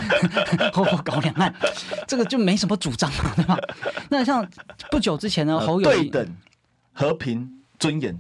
[0.72, 1.54] 吼吼搞两岸，
[2.08, 3.58] 这个就没什么主张了，对吧？
[4.10, 4.48] 那像
[4.92, 6.38] 不久之前呢，侯友对等、
[6.94, 8.16] 和平、尊严，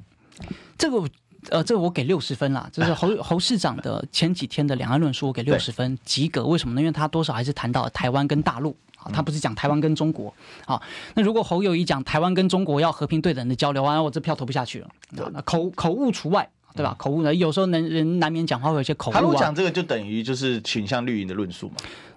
[0.78, 1.08] 这个。
[1.50, 6.46] 呃，这个我给六十分啦，就是侯 侯市长的前几天的两岸论述，我给六十分及格。
[6.46, 6.82] 为什么呢？
[6.82, 10.34] 因为他多少还是谈到了台湾跟大陆啊，他不是讲台湾跟中国。
[10.66, 10.82] 好，
[11.16, 14.90] 那如果侯友谊讲台湾跟中国要和平对等的交流啊，我这票投不下去了。
[15.10, 16.96] 那口口误除外，对吧？
[16.98, 19.16] 口误呢，有时候能人难免讲话会有一些口误啊。
[19.16, 21.76] 他如果讲这个，就等于就是倾向绿营的论述嘛。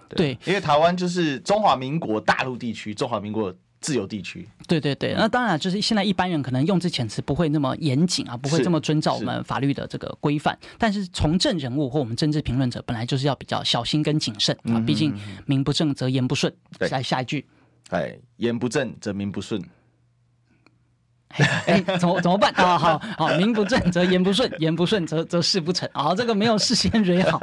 [0.09, 3.53] 对，因为台湾就是中华民国大陆地区，中华民国。
[3.87, 10.59] 自由地区，对对对，那当然就是现在一般人可能用字遣词不会那么严谨啊，不会这么遵照我们法律的这个规范。
[10.77, 16.53] 但是从政人物或我们政治评论者本来就是要比较小心跟谨慎啊，毕竟名不正则言不顺。
[16.91, 17.45] 来下一句，
[17.91, 19.63] 哎，言不正则名不顺。
[21.29, 22.77] 哎， 怎么怎么办啊？
[22.77, 25.87] 好好，名不正则言不顺， 言不顺则则事不成。
[25.93, 27.39] 啊，这个没有事先捋 好，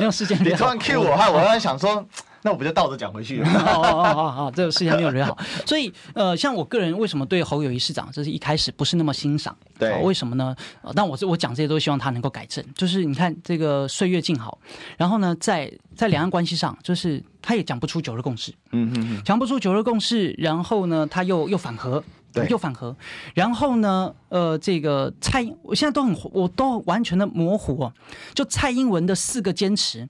[0.00, 0.36] 没有事先。
[0.42, 2.04] 你突然 Q 我哈，我突然想说。
[2.48, 3.46] 那我不就倒着讲回去了？
[3.46, 5.36] 好好好好，这个事情没有人好。
[5.66, 9.54] 所以呃，像我个人为什么对侯友谊市长，这是一开始不是那么欣赏？
[9.78, 10.56] 对，为什么呢？
[10.94, 12.64] 但我我讲这些都希望他能够改正。
[12.74, 14.58] 就是你看这个岁月静好，
[14.96, 22.96] 然后呢，在在两岸关系上，就是他也讲不出九二共识，嗯嗯嗯，讲不出九二共识，然后呢，他又又反核，对，又反核，
[23.34, 27.92] 然后呢，呃，这个蔡英，我现在都很，我都完全的模糊哦。
[28.32, 30.08] 就蔡英文的四个坚持，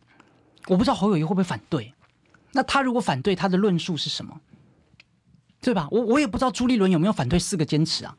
[0.69, 1.93] 我不知道侯友谊会不会反对。
[2.53, 4.41] 那他如果反对，他的论述是什么？
[5.61, 5.89] 对吧？
[5.91, 8.17] 我我也不知道朱立伦有没有反对四个坚持啊。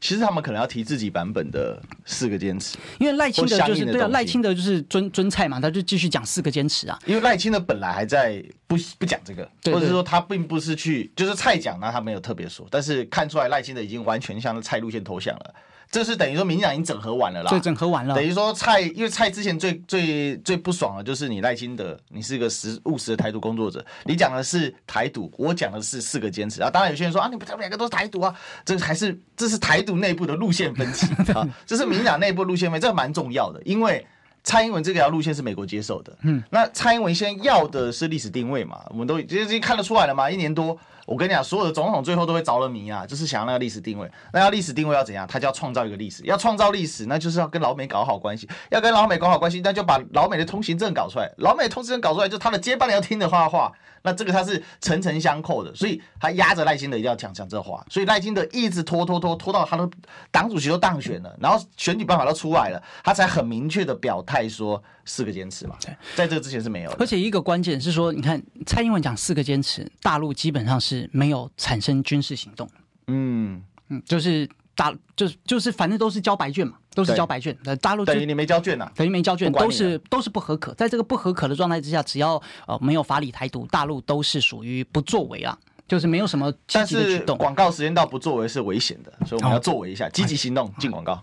[0.00, 6.96] 其实他们可能要提自己版本的四个坚持，因为赖清德就是对啊，赖清德就是尊尊菜嘛，他就继续讲四个坚持啊。
[7.04, 15.54] 因为赖清德本来还在不不讲这个，或者是说他并不是去就是蔡讲，那他没有特别说，但是看出来赖清德已经完全向着蔡路线投降了。
[15.90, 17.50] 这是等于说民进党已经整合完了啦。
[17.50, 18.14] 对，整合完了。
[18.14, 26.70] 等于说蔡，因为蔡之前最最最不爽的就是你赖清德，你是一个实务实的台独工作者，你讲的是台独，我讲的是四个坚持啊。
[26.70, 34.06] 当然有些人说啊，你们他们两个都是台独啊，这还是这是台独内部的路线分歧啊，这是民进党内部路线分歧，这个蛮重要的，因为。
[34.48, 38.80] 蔡英文这条路线是美国接受的，嗯，那蔡英文现在要的是历史定位嘛？
[38.88, 40.30] 我们都已经看得出来了嘛？
[40.30, 44.10] 一年多，我跟你讲，所有的总统最后都会着了迷啊，就是想要那个历史定位。
[44.32, 45.26] 那要历史定位要怎样？
[45.26, 53.70] 他就要创造一个历史，要创造历史，那就是要跟老美搞好关系，要跟老美搞好关系，那就把老美的通行证搞出来，老美通行证搞出来，就他的接班人要听的话话。
[54.08, 59.86] 那这个他是层层相扣的，所以他压着赖清德一定要讲讲这话，所以赖清德一直拖拖拖拖到他的
[60.30, 65.76] 党主席都当选了，然后选举办法都出来了，他才很明确的表态说四个坚持嘛。
[66.16, 66.96] 在这个之前是没有的。
[66.98, 72.66] 而且一个关键是说，你看蔡英文讲四个坚持，大陆基本上是没有产生军事行动。
[73.08, 74.48] 嗯嗯，就是。
[74.78, 77.56] 大就是就是反正都是交白卷嘛，都是交白卷。
[77.64, 80.72] 那大陆等于你没交卷呐、啊，等于没交卷，都是都是不合可。
[80.74, 87.36] 在这个不合可的状态之下，只要呃没有法理台独，大陆都是属于不作为啊，就是没有什么积极的举动。
[87.36, 91.20] 广告时间到，不作为是危险的，所以我们要作为一下，积极行动，进广告。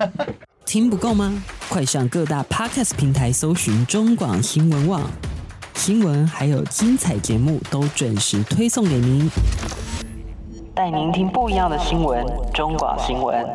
[0.66, 1.42] 听不够吗？
[1.70, 5.10] 快上各大 Podcast 平台搜寻中广新闻网
[5.74, 9.30] 新闻，还有精彩节目都准时推送给您。
[10.74, 13.46] 带您听不一样的新闻，中广新闻。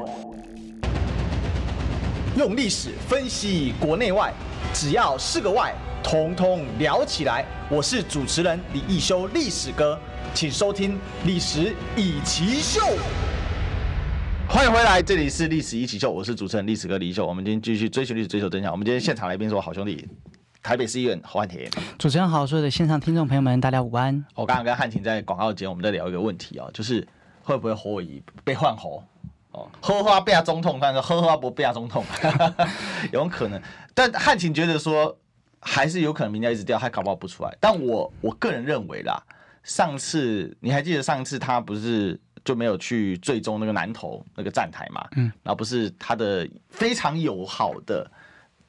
[2.38, 4.32] 用历史分析国内外，
[4.71, 7.43] 只要是个“外”，统统聊起来。
[7.71, 9.99] 我是主持人李一修，历史哥，
[10.36, 10.93] 请收听
[11.25, 12.82] 《历史以奇秀》。
[14.47, 17.25] 欢迎回来，这里是《历史一起秀》，我是主持人历史哥李易修。
[17.25, 18.71] 我们今天继续追寻历史，追求真相。
[18.71, 20.08] 我们今天现场来宾是我好兄弟。
[20.67, 21.65] 台北市议员侯汉廷，
[21.97, 24.25] 主持人好，所有的线上听众朋友们，大家午安。
[24.36, 27.08] 我刚刚跟汉廷在广告间，我们在聊一个问题啊，就是
[27.41, 29.01] 会不会侯友宜被换侯？
[29.51, 32.03] 哦，呵呵变总统，但是呵呵不变总统，
[33.13, 33.62] 有可能。
[33.93, 35.17] 但汉廷觉得说，
[35.62, 37.58] 还是有可能民调一直掉，还搞不好不出来。
[37.62, 39.23] 但我我个人认为啦，
[39.63, 45.08] 上次你还记得上次他不是就没有去最终那个南投那个站台嘛？
[45.15, 48.06] 嗯，然后不是他的非常友好的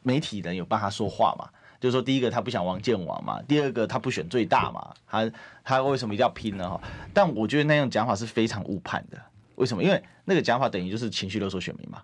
[0.05, 1.49] 媒体人有帮他说话嘛？
[1.81, 5.31] 就是说，第一个他不想王建王嘛，第二个他不选最大嘛，他
[5.63, 6.69] 他为什么一定要拼呢？
[6.69, 6.81] 哈，
[7.15, 9.21] 但我觉得那种讲法是非常误判的。
[9.55, 9.83] 为什么？
[9.83, 12.03] 因为那个讲法等于就是情绪勒索选民嘛。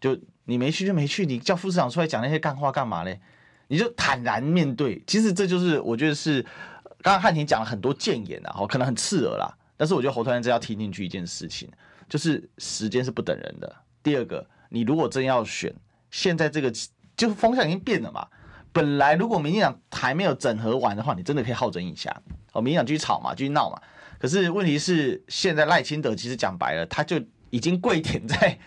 [0.00, 3.20] 就你没去就没去，你叫副市长出来讲那些干话干嘛嘞？
[3.66, 5.02] 你就坦然面对。
[5.06, 6.40] 其实这就是我觉得是
[7.02, 9.52] 刚刚汉廷讲了很多谏言啊，可能很刺耳啦。
[9.76, 11.68] 但是我觉得侯团长要听进去一件事情，
[12.08, 13.76] 就是时间是不等人的。
[14.02, 15.74] 第二个，你如果真要选，
[16.10, 16.70] 现在这个
[17.16, 18.26] 就是风向已经变了嘛。
[18.72, 22.14] 本来如果民进党还没有整合完的话，你真的可以好整一下。
[22.52, 23.80] 哦，民进党继续吵嘛，继续闹嘛。
[24.18, 28.58] 可是问题是，现在赖清德其实讲白了，他就已经跪舔在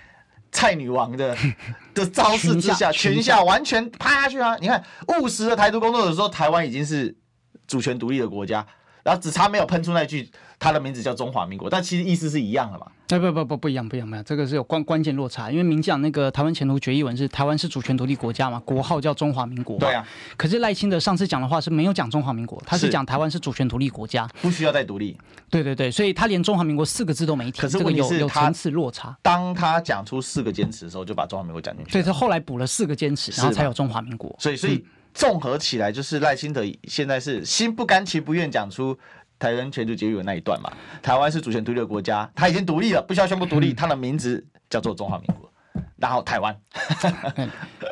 [0.52, 1.36] 蔡女王的
[1.94, 4.56] 的招式之下，权下完全趴下去啊！
[4.62, 4.84] 你看
[5.20, 7.16] 务实的台独工作者说，台湾已经是
[7.68, 8.66] 主权独立的国家，
[9.04, 10.32] 然后只差没有喷出那句
[10.62, 12.86] 他的名字叫中华民国，但其实意思是一样的嘛。
[13.10, 15.50] 哎，不不不不一样，不一样，不一样，这个是有关关键落差。
[15.50, 19.80] 因为民进党那个台湾前途决议文是台湾是主权独立国家嘛，国号叫中华民国。
[19.80, 20.08] 对啊。
[20.38, 25.18] 可是赖清德上次讲的话是没有讲中华民国，他是讲台湾是主权独立国家，不需要再独立。
[25.50, 27.60] 对对对，所以他连中华民国四个字都没提。
[27.60, 29.18] 可是问题是，这个有有层次落差。
[29.24, 31.92] 当他讲出四个坚持的时候，就把中华民国讲进去。
[31.92, 34.34] 所以，他后来补了四个坚持，然后才有中华民国。
[34.40, 38.98] 所以，所以综合起来，就是赖清德现在是心不甘情不愿讲出。
[39.42, 45.52] 台湾前途决议文那一段嘛，台湾是主权独立的国家，它已经独立了，不需要宣布独立，它的名字叫做中华民国，
[45.98, 46.56] 然后台湾，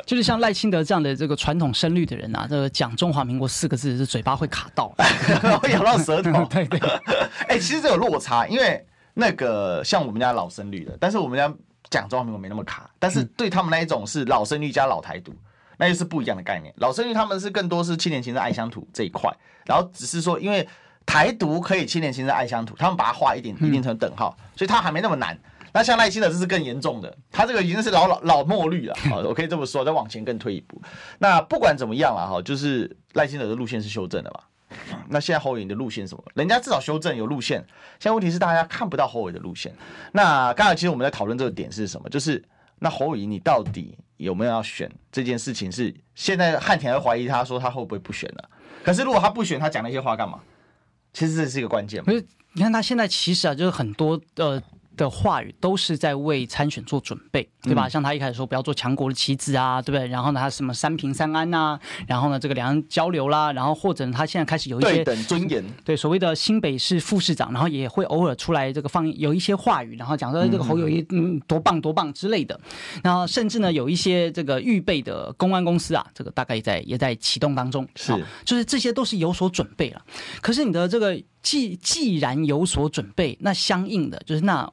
[0.06, 4.94] 就是像赖清德这样的这个传统深绿的人啊，这个讲中华民国四个字是嘴巴会卡到，
[5.60, 6.78] 会咬到舌头，对 对，
[7.48, 11.52] 哎、欸，其实这有落差，因为那个像我们家老深绿的，但是我们家
[11.90, 15.34] 讲中华民国没那么卡，但是对他们那一种是老深绿加老台独，
[15.78, 19.28] 那又是不一样的概念，老深绿他们是更多是七年前的爱乡土这一块，
[19.66, 20.68] 然后只是说因为。
[21.10, 25.36] 台独可以青年情深爱乡土，他们把它画一点一定成等号，所以它还没那么难。
[25.72, 28.94] 那像赖清德这是更严重的，他这个已经是老老老墨绿了。
[29.10, 30.80] 好，我可以这么说，再往前更退一步。
[31.18, 34.76] 那不管怎么样了哈，就是赖清德的路线是修正的嘛。
[35.08, 36.22] 那现在侯友宜的路线是什么？
[36.34, 37.58] 人家至少修正有路线，
[37.98, 39.74] 现在问题是大家看不到侯伟的路线。
[40.12, 42.08] 那刚才其实我们在讨论这个点是什么？
[42.08, 42.40] 就是
[42.78, 45.72] 那侯友宜你到底有没有要选这件事情？
[45.72, 48.48] 是现在汉田还怀疑他说他会不会不选了？
[48.84, 50.38] 可是如果他不选，他讲那些话干嘛？
[51.12, 52.02] 其实这是一个关键。
[52.04, 54.62] 不是，你看他现在其实啊，就是很多呃
[54.96, 57.48] 的话语都是在为参选做准备。
[57.62, 57.88] 对吧？
[57.88, 60.06] 像他一开始说不要做强国的棋子啊，对不对？
[60.08, 72.58] 然后呢，他什么三平三安呐、啊，然后呢，这个两岸交流啦，然后或者他现在开始有一些对等尊严，对所谓的新北市副市长，然后也会偶尔出来这个放有一些话语，然后讲说这个侯友谊嗯多棒多棒之类的。
[73.02, 78.12] 然后甚至呢，有一些这个预备的公安公司啊，这个大概也在也在启动当中，是，
[78.44, 80.02] 就是这些都是有所准备了。
[80.40, 84.70] 可是你的这个既既然有所准备，那相应的就是那。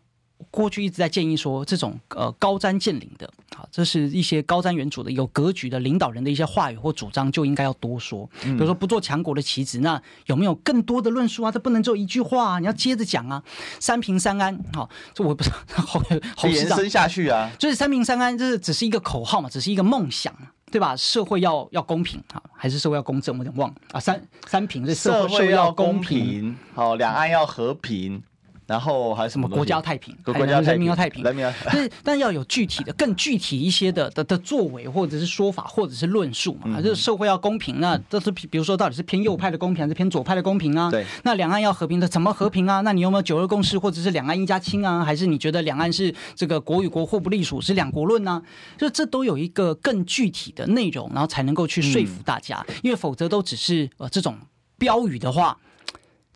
[0.51, 8.27] 过去一直在建议说，这种呃高瞻见领的啊，这是一些高瞻远瞩的有格局的领导人的一些话语或主张，就应该要多说。
[8.41, 11.51] 比如说不做强国的棋子，那有没有更多的论述啊？
[11.51, 13.43] 这不能只有一句话啊，你要接着讲啊。
[13.79, 16.01] 三平三安，好，这我不知道好
[16.35, 17.49] 好延伸下去啊。
[17.59, 20.33] 就是三平三安，这是只是一个口号嘛，只是一个梦想，
[20.71, 20.95] 对吧？
[20.95, 23.37] 社会要要公平啊，还是社会要公正？
[23.37, 23.99] 我有点忘啊。
[23.99, 28.23] 三三平是社会要公平，好，两岸要和平。
[28.67, 29.47] 然后还有什么？
[29.47, 31.51] 国家太平，国家人民要太平，人民要。
[31.65, 36.75] 但是，但要有具体的、更具体一些的的的作为，或者是说法，或者是论述嘛。
[36.77, 40.91] 嗯、就是社会要公平，那这是比如说，到底是偏右派的公平，还是偏左派的公平啊？
[40.91, 41.05] 对。
[41.23, 42.81] 那两岸要和平的，怎么和平啊？
[42.81, 45.03] 那你有没有九二共识，或者是两岸一家亲啊？
[45.03, 48.43] 还是你觉得两岸是这个国与国互不隶属，是两国论呢、啊？
[48.77, 54.37] 就这都有一个更具体的内容，然后才能够去说服大家，嗯、因为否则都只是呃这种
[54.77, 55.57] 标语的话。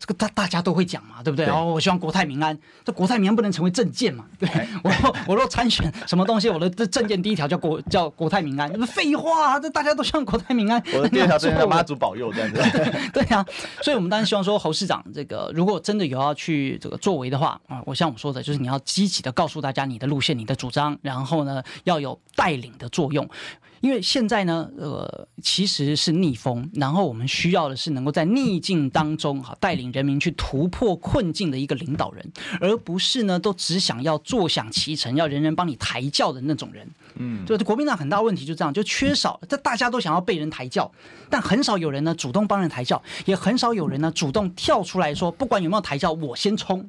[0.02, 1.46] 这个大大家都会讲嘛，对不对？
[1.46, 4.24] 然后、哦、我希望国泰民安，这国泰民安不能成为政见嘛？
[4.36, 4.48] 对，
[4.82, 10.82] 我若我若参选什么东西，我的这政见第一条叫国叫国泰民安，这废话，这大家都希望国泰民安。
[10.92, 12.58] 我的第二条政见叫妈祖保佑这样子。
[13.14, 13.46] 对呀、啊，
[13.80, 23.28] 所以我们当然希望说侯市长这个如果真的有要去这个作为的话啊，我像我说的，就是你要积极的告诉大家你的路线、你的主张，然后呢要有带领的作用。
[23.82, 36.88] 因为现在呢，呃，其实是逆风，然后我们需要的是能够在逆境当中哈，带领人民去突破困境的一个领导人，而不是呢都只想要坐享其成，要人人帮你抬轿的那种人。
[37.16, 40.90] 嗯，就国民党很大问题就这样，就缺少这大家都想要被人抬轿，
[41.28, 46.88] 但很少有人呢主动帮人抬轿，也很少有人呢主动跳出来说，不管有没有抬轿，我先冲。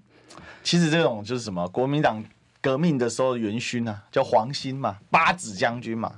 [0.63, 2.23] 其实这种就是什么，国民党
[2.61, 6.13] 革命的时候元勋啊，叫黄兴嘛，八子将军嘛。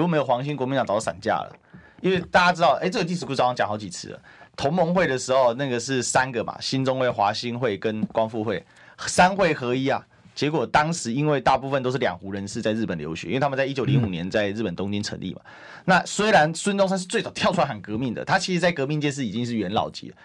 [0.00, 1.54] 如果没有黄兴，国民党早就散架了。
[2.00, 4.22] 因为大家知道，哎，这个历史故事好像讲好几次了。
[4.56, 8.64] 同盟会的时候，那个是三个嘛，新中会、华兴会跟光复会
[8.96, 10.02] 三会合一啊。
[10.34, 15.42] 结果当时因为大部分都是两湖人士在日本留学，因为他们在一九零五年在日本东京成立嘛。
[15.84, 20.16] 那虽然孙中山是最早跳出来喊革命的，他其实在革命界是已经是元老级了。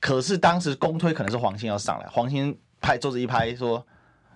[0.00, 3.86] 可是当时公推可能是黄兴要上来，黄兴拍桌子一拍说。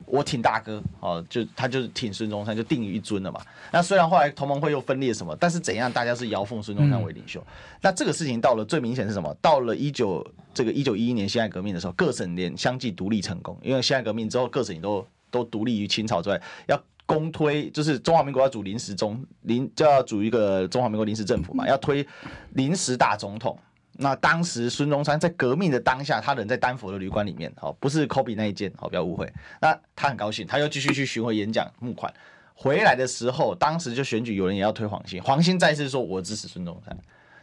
[0.06, 3.40] 我挺大哥，哦，就他就是挺孙中山，就定于一尊了嘛。
[3.72, 7.40] 那虽然后来同盟会又分裂什么，但是怎样，大家是遥奉孙中山为领袖。
[7.40, 7.46] 嗯、
[7.80, 9.34] 那这个事情到了最明显是什么？
[9.40, 22.06] 到了一九这个一九一一年辛亥革命的时候，各省连相继独立成功，因为辛亥革命之后，各省都都独立于清朝之外，要公推，就是中华民国要组临时中临就要组一个中华民国临时政府嘛，要推
[22.50, 23.58] 临时大总统。
[23.96, 29.32] 那当时孙中山在革命的当下，他人在丹佛的旅馆里面，哦，不是科比那一间，好，不要误会。
[29.60, 32.12] 那他很高兴，他又继续去巡回演讲募款。
[32.54, 36.96] 回来的时候，当时就选举，有人也要推黄兴，黄兴再次说我支持孙中山。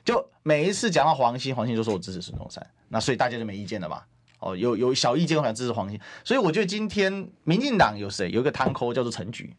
[0.03, 2.65] 就每一次讲到黄兴，黄兴就说我支持孙中山。
[2.89, 4.01] 那所以大家就没意见了嘛。
[4.39, 5.97] 哦，有有小意见，我想支持黄兴。
[6.25, 8.29] 所以我觉得今天民进党有谁？
[8.29, 9.55] 有一个摊抠叫做陈菊。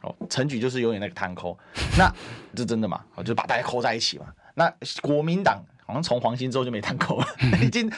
[0.00, 1.58] 哦，陈菊就是永远那个摊抠。
[1.98, 2.10] 那
[2.54, 3.04] 这真的嘛？
[3.14, 4.26] 哦，就把大家抠在一起嘛。
[4.54, 5.62] 那国民党。
[5.86, 7.26] 好像从黄兴之后就没谈过了，
[7.62, 7.90] 已经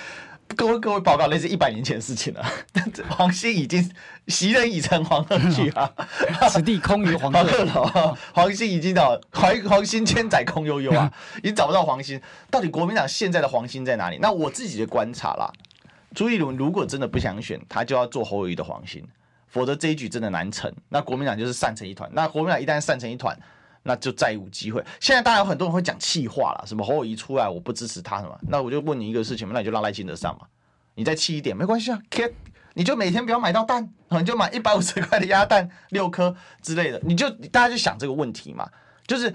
[0.54, 2.44] 各位各位报告，那是一百年前的事情了。
[3.10, 3.90] 黄兴已经
[4.28, 5.90] 袭人已成黄鹤去啊，
[6.50, 8.16] 此地空余黄鹤楼。
[8.32, 12.20] 黄兴已经到黄黄兴千载空悠悠啊，已经找不到黄兴。
[12.50, 14.18] 到底国民党现在的黄兴在哪里？
[14.20, 15.52] 那我自己的观察啦，
[16.14, 19.04] 朱一伦如果真的不想选，他就要做侯友宜的黄兴，
[19.48, 20.72] 否则这一局真的难成。
[20.88, 22.08] 那国民党就是散成一团。
[22.12, 23.36] 那国民党一旦散成一团。
[23.86, 24.84] 那就再无机会。
[25.00, 28.38] 现在当然有很多人会讲气话了，什么侯友宜出来我不支持他什么。
[28.48, 30.46] 那我就问你一个事情嘛，那你就让赖清德上嘛，
[30.94, 32.34] 你再气一点没关系啊，K，。
[32.78, 38.68] 你就每天不要买到蛋，你就买一百五十块的鸭蛋六颗之类的，你就大家就想这个问题嘛。
[39.06, 39.34] 就是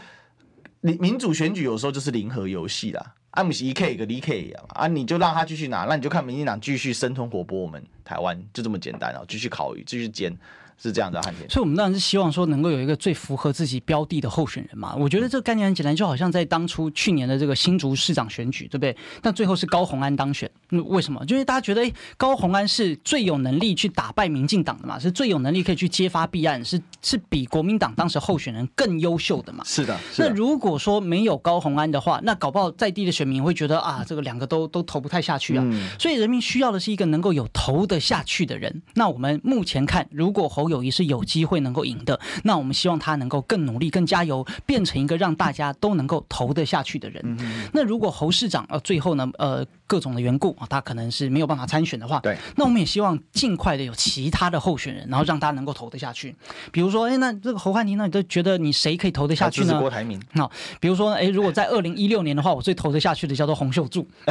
[0.81, 10.37] 你民主选举有时候就是零和游戏啦，啊不是一 K 一个一 K 一样啊，你就让他继续拿，那你就看民进党继续生吞活剥我们台湾，就这么简单啊，继续烤鱼，继续煎。
[10.81, 11.49] 是这样的，汉典。
[11.49, 14.95] 所以，我们当然是希望说，能够有一个最符合自己标的的候选人嘛。
[14.95, 18.95] 我觉得这个概念很简单，就好像在当初去年的这个新竹市长选举，对不对？
[19.21, 21.23] 那最后是高虹安当选，嗯，为什么？
[21.25, 29.63] 就因为大家觉得，哎，高虹安是最有能力去打败民进党的嘛，是最有能力可以去揭发弊案，是是比国民党当时候选人更优秀的嘛？
[29.65, 29.95] 是的。
[30.11, 35.63] 是的那如果说没有高虹安的话，那搞不好在地的选民会觉得啊，这个两个都都投不太下去啊。
[35.67, 38.81] 嗯、所以人民需要的是一个能够有投得下去的人。
[38.95, 47.21] 那我们目前看，如果侯友谊是有机会能够赢的，那我们希望他能够更努力、更加油，变成一个让大家都能够投得下去的人。
[47.23, 56.33] 嗯、那如果侯市长呃最后呢呃各种的缘故啊，他可能是没有办法参选的话，对，那我们也希望尽快的有其他的候选人，然后让他能够投得下去。
[56.71, 59.77] 比如说，哎，那这个侯汉廷，那你都觉得你谁可以投得下去呢？
[59.81, 60.17] 郭台铭。
[60.31, 64.07] 那比如说，哎，如果在二零一六年的话，我最投得下去的叫做洪秀柱，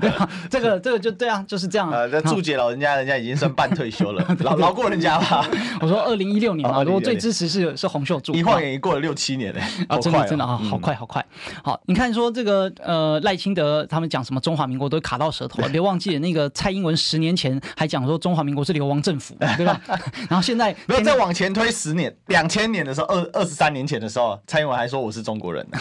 [0.00, 0.30] 对吧？
[0.48, 1.90] 这个这个就对啊，就是这样。
[1.90, 5.44] 呃，这柱姐老人家，人家已经算半退休了， 老老过人家吧。
[5.80, 8.32] 我说二零一六年嘛，我最支持是是洪秀柱。
[8.34, 11.24] 一晃眼已经过了六七年了啊，真的真的啊，好快好快。
[11.64, 19.80] 好，你看说这个呃赖清德他们讲什么中华民国都卡到舌头，别忘记了那个蔡英文十年前还讲说中华民国是流亡政府， 对吧？
[20.28, 25.66] 然后现在没有再往前推十年，两千年的时候，二二十三年前的时候，蔡英文还说我是中国人。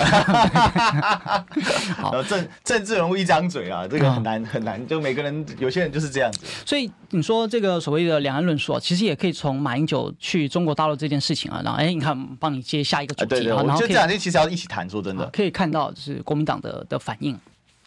[1.98, 6.40] 好，政政治人物一张嘴啊，这个很难很难，就每个人有些人就是这样子。
[6.66, 17.38] 所以你说这个所谓的两岸论述，其实也可以从马英九去中国大陆这件事情啊，然后哎，你看帮你接下一个主题，对对，我觉得这两天其实要一起谈，说真的，可以看到就是国民党的的反应。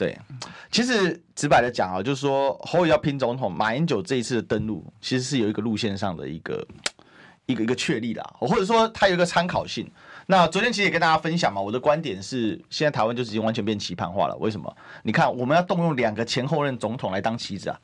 [0.00, 0.18] 对，
[0.70, 6.66] 其实直白的讲啊，就是说侯友要拼总统，马英九这一次的登陆，其实是有一个路线上的一个
[7.44, 9.86] 一个一个确立的，或者说它有一个参考性。
[10.24, 14.34] 那昨天其实也跟大家分享嘛，我的观点是，现在台湾就已经完全变棋盘化了。
[14.36, 14.74] 为什么？
[15.02, 17.78] 你看，我们要动用两个前后任总统来当棋子啊，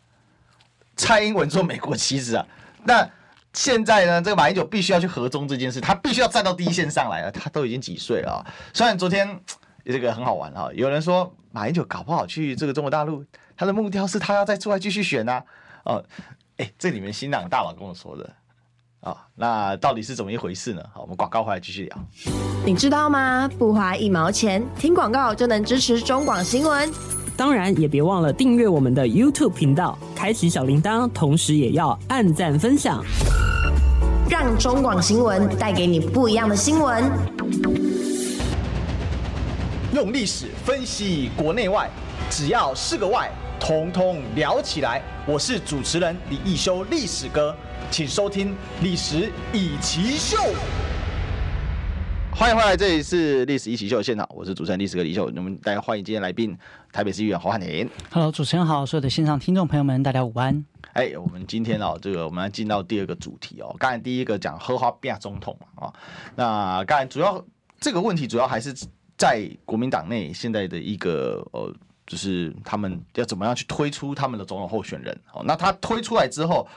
[0.96, 2.46] 蔡英文做美国棋子啊，
[2.84, 3.06] 那
[3.52, 7.30] 现在呢，这个马英九必须要去合中这件事，他必须要站到第一线上来了。
[7.30, 8.40] 他都已经几岁了啊？
[8.72, 9.38] 虽然昨天。
[9.88, 13.24] 这个很好玩哈，有人说马英九搞不好去这个中国大陆，
[13.56, 15.32] 他的目标是他要再出来继续选呐、
[15.84, 15.94] 啊。
[15.94, 16.04] 哦，
[16.58, 18.24] 哎，这里面新党大佬跟我说的
[19.00, 20.82] 啊、哦，那到底是怎么一回事呢？
[20.92, 21.98] 好，我们广告回来继续聊。
[22.66, 23.48] 你知道吗？
[23.58, 26.92] 不花一毛钱，听广告就能支持中广新闻。
[27.38, 33.02] 当然也别忘了订阅我们的 YouTube 频道，开启小铃铛，同时也要按赞分享，
[34.28, 37.02] 让中广新闻带给你不一样的新闻。
[39.96, 41.88] 用历史分析国内外，
[42.28, 45.00] 只要是个“外”，统统聊起来。
[45.26, 47.56] 我是主持人李易修，历史哥，
[47.90, 48.50] 请收听
[48.82, 50.36] 《历史易起秀》。
[52.30, 55.30] 欢迎回来，这里是《历史一奇秀》现场，我是主持人历史哥李修。
[55.30, 56.54] 那么大家欢迎今天来宾，
[56.92, 57.88] 台北市议员侯汉廷。
[58.10, 60.62] Hello，主持人好，所有的线上听众朋友们，大家午安。
[60.92, 63.74] 哎，我们今天哦，这个我们要进到第二个主题哦。
[63.78, 65.94] 刚才第一个讲荷花变总统嘛啊，
[66.34, 67.42] 那刚才主要
[67.80, 68.74] 这个问题主要还是。
[69.16, 71.72] 在国民党内现在的一个呃，
[72.06, 75.18] 就是他们要怎么样去推出他们的总统候选人？
[75.32, 76.68] 哦，那他推出来之后，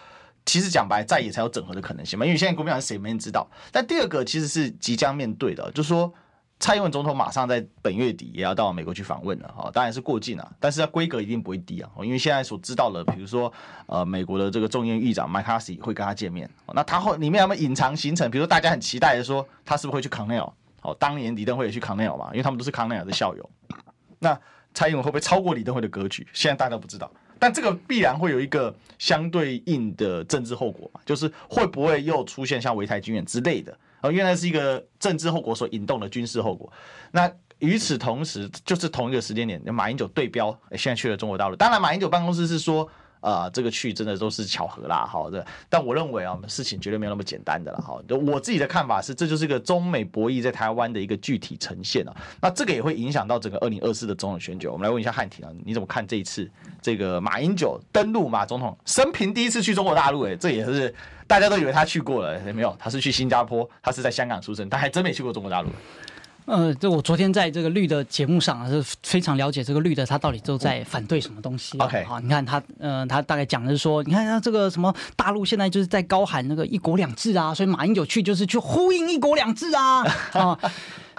[0.46, 2.26] 其实讲白，在野才有整合的可能性嘛。
[2.26, 3.46] 因为现在国民党谁没人知道。
[3.72, 6.12] 但第二个其实是即将面对的，就是说
[6.60, 9.54] 蔡英文总统马上在本月底也要到美国去访问了。
[9.56, 11.90] 哈，当然是过境了，但是它规格一定不会低啊。
[12.02, 13.52] 因为现在所知道的，比如说
[13.86, 16.50] 呃，美国的这个众议院议长麦卡锡会跟他见面。
[16.74, 18.32] 那他后里面有没有隐藏行程？
[18.32, 20.50] 比如说大家很期待的说，他是不是会去康奈尔？
[20.90, 23.50] 好，当年李登辉也去康奈尔嘛，因为他们都是康奈尔的校友。
[24.18, 24.38] 那
[24.74, 26.28] 蔡英文会不会超过李登辉的格局？
[26.34, 33.78] 现在大家都不知道，但这个必然会有一个相对应的政治后果嘛，就是会不会又出现像维台军演之类的？
[34.02, 36.72] 哦，原来是一个政治后果所引动的军事后果。
[37.12, 41.56] 那与此同时，就是同一个时间点，马英九对标，现在去了中国大陆。
[41.56, 42.90] 当然，马英九办公室是说。
[43.22, 45.46] 啊、呃，这个去真的都是巧合啦，好的。
[45.70, 48.02] 但我认为啊，事情绝对没有那么简单的了，好。
[48.28, 52.16] 我自己的看法是，这就是一个中美博弈在台湾的一个具体呈现啊。
[52.42, 54.68] 那这个也会影响到整个二零二四的总统选举。
[54.68, 56.50] 我们来问一下汉庭啊，你怎么看这一次
[56.82, 60.26] 这个马英九登陆马总统生平第一次去中国大陆？
[60.26, 60.94] 哎，这也是
[61.28, 65.70] 大家都以为他去过了，没有，他是去新加坡，他是在香港出生，他还真没去过中国大陆。
[66.50, 71.86] 呃，这我昨天在这个绿的节目上啊，是非常了解这个绿的他到底都在反对什么东西啊。
[71.86, 80.58] OK，好，你看他，呃，他大概讲的是说，你看他这个什么大陆现在就是在高喊那个一国两制啊，所以马英九去就是去呼应一国两制啊 啊。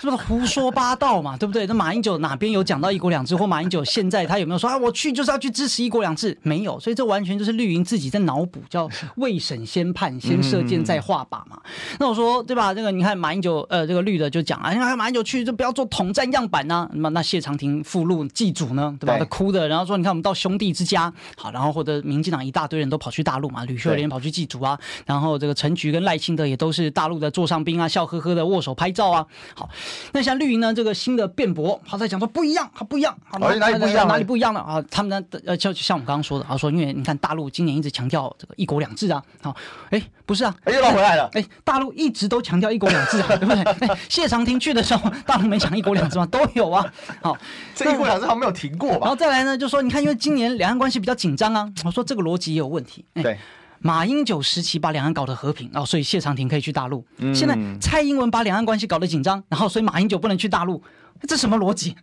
[0.00, 1.36] 是不是胡说八道嘛？
[1.36, 1.66] 对不对？
[1.66, 3.36] 那马英九哪边有讲到一国两制？
[3.36, 4.76] 或马英九现在他有没有说啊？
[4.78, 6.36] 我去就是要去支持一国两制？
[6.42, 11.60] 没有，所以这完全就是绿营自己在脑补，叫未审先判，先射箭再画靶嘛。
[11.98, 12.72] 那我说对吧？
[12.72, 16.88] 这个你看马英九呃，这个绿的就讲啊，你看马英九去就不要做统战样板呐。
[16.94, 19.18] 那么那谢长廷附录祭祖呢，对吧？
[19.18, 29.68] 他哭的，然后说你看我们到兄弟之家，好，然后或者民进党一大堆人都跑去大陆嘛，吕秀莲跑去祭祖啊，然后这个陈菊跟赖清德也都是大陆的座上宾啊，笑呵呵的握手拍照啊，好。
[30.12, 34.08] 那像绿营呢，这个新的辩驳，他在讲说不一样，他不一样，好，哪里不一样？
[34.08, 34.82] 哪里不一样了啊？
[34.90, 39.54] 他们呢，呃，就像我们刚刚说的啊，说因为你看大陆今年一直强调这个一国两制啊，好，
[39.90, 43.62] 哎，不是啊，哎，又绕回来了，哎，大陆一直都强调一国两制啊， 对不对？
[43.88, 46.26] 哎，谢长廷去的时候， 大陆没讲一国两制吗？
[46.26, 46.84] 都有啊，
[47.22, 47.36] 好，
[47.74, 48.98] 这一国两制好像没有停过吧？
[49.02, 53.38] 然后再来呢，就说你看，因为今年两岸关系比较紧张啊，我说这个逻辑也有问题，对。
[53.80, 57.04] 马英九时期把两岸搞得和平，然后所以谢长廷可以去大陆。
[57.34, 60.82] 现在蔡英文把两岸关系搞得紧张，然后所以马英九不能去大陆，
[61.26, 61.96] 这什么逻辑？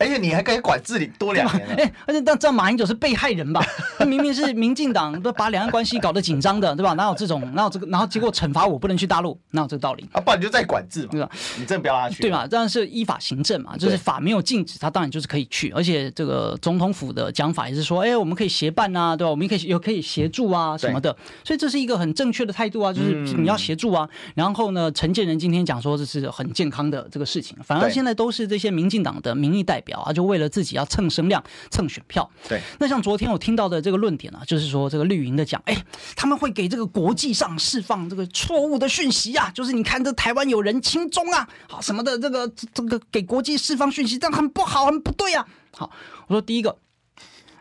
[0.00, 3.62] 而且你还可以管治理多两年，哎，而且但这马英九是被害人吧？
[3.98, 6.94] 他明明是民进党都把两岸关系搞得紧张的，对吧？
[6.94, 7.40] 哪有这种？
[7.54, 7.86] 哪有这个？
[7.88, 10.08] 然后结果惩罚我不能去大陆，哪有这个道理？
[10.12, 11.30] 啊，不然你就再管制嘛，对吧？
[11.58, 12.46] 你真的不要让他去，对吧？
[12.46, 13.76] 这样是依法行政嘛？
[13.76, 15.70] 就是法没有禁止他，当然就是可以去。
[15.70, 19.30] 而且这个总统府的讲法也是说，哎，我们可以协办啊，对吧？
[19.30, 21.14] 我们可以有可以协助啊什么的。
[21.44, 24.08] 所以这是一个很正确的态度啊，就是你要协助啊。
[24.34, 30.70] 然后呢，陈建仁今天讲说这是很健康的这个事情，反而现在都是这些民进党的民意代表啊，就为了自己。
[30.70, 32.62] 要蹭声量、蹭选票，对。
[32.78, 35.76] 那像昨天我听到的这个论点啊，就是说这个绿营的讲，哎，
[36.14, 45.44] 他们会给这个国际上释放这个错误的讯息啊，就是你看这台湾有人亲中啊，好什么的，这个这个给国际释放讯息，这样很不好，很不对啊。
[45.72, 45.90] 好，
[46.28, 46.78] 我说第一个，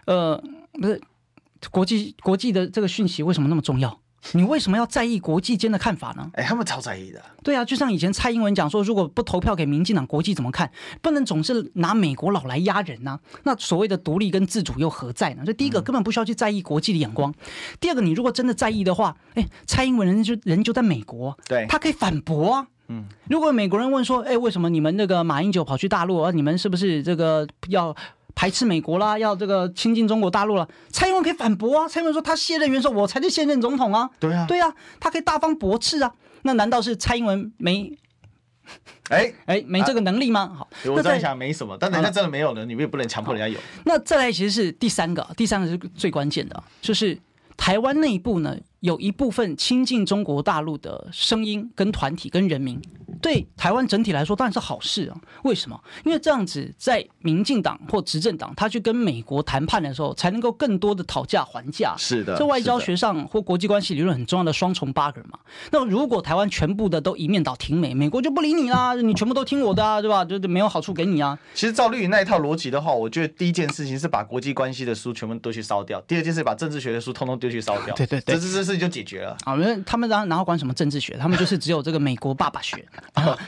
[0.06, 0.40] 呃，
[0.74, 1.02] 不是
[1.72, 4.00] 国际国际的这个讯息为什么那么重要？
[4.34, 6.30] 你为什么要在意国际间的看法呢？
[6.34, 7.22] 哎，他们超在意的。
[7.44, 10.70] 对啊，就像以前蔡英文讲说，如果不投票给民进党，国际怎么看？
[11.02, 13.20] 不能总是拿美国佬来压人呐、啊。
[13.44, 15.44] 那所谓的独立跟自主又何在呢？
[15.46, 17.32] 所以第一个根本不需要去在意国际的眼光。
[17.32, 17.36] 嗯、
[17.80, 22.68] 第二个，你如果真的在意的话，哎，蔡英文人就人就在美国，对，他可以反驳啊。
[22.90, 26.32] 嗯，如果美国人问说，哎，为什么你们那个马英九跑去大陆啊？
[26.32, 27.96] 你们是不是这个要？
[28.40, 30.66] 排斥美国啦，要这个亲近中国大陆了。
[30.92, 34.10] 蔡英文可以反驳啊，蔡英文说他卸任元首，我才是现任总统啊。
[34.18, 36.10] 对啊，对啊，他可以大方驳斥啊。
[36.44, 37.92] 那难道是蔡英文没？
[39.10, 40.54] 哎哎，没这个能力吗？
[40.54, 43.60] 啊、好，我在想没什么，但人家真的没有呢，你们也不能强迫人家有。
[43.84, 47.20] 那再来，其实是第三个，第三个是最关键的，就是
[47.58, 52.82] 台湾内部呢，有一部分亲近中国大陆的声音跟团体跟人民。
[53.22, 55.18] 对台湾整体来说当然是好事啊！
[55.44, 55.80] 为什么？
[56.04, 61.96] 因为这样子，在民进党或执政党他去跟美国谈判的时候，才能够更多的讨价还价。
[61.98, 65.40] 是的，这外交学上或国际关系理论很重要的双重 bug 嘛。
[65.72, 70.24] 那如果台湾全部的都一面倒挺美，美国就不理你啦，你全部都听我的啊，对吧？
[70.26, 71.38] 就没有好处给你啊。
[71.54, 77.94] 其实照绿营那一套逻辑的话，我觉得第一件事情是把国际关系的书全部都去烧掉，第二件事把政治学的书通通丢去烧掉。
[77.96, 79.56] 对对对，这这这事情就解决了啊！
[79.56, 82.86] 因为他们然后然后管什么政治学，他们就是只有这个美国爸爸学，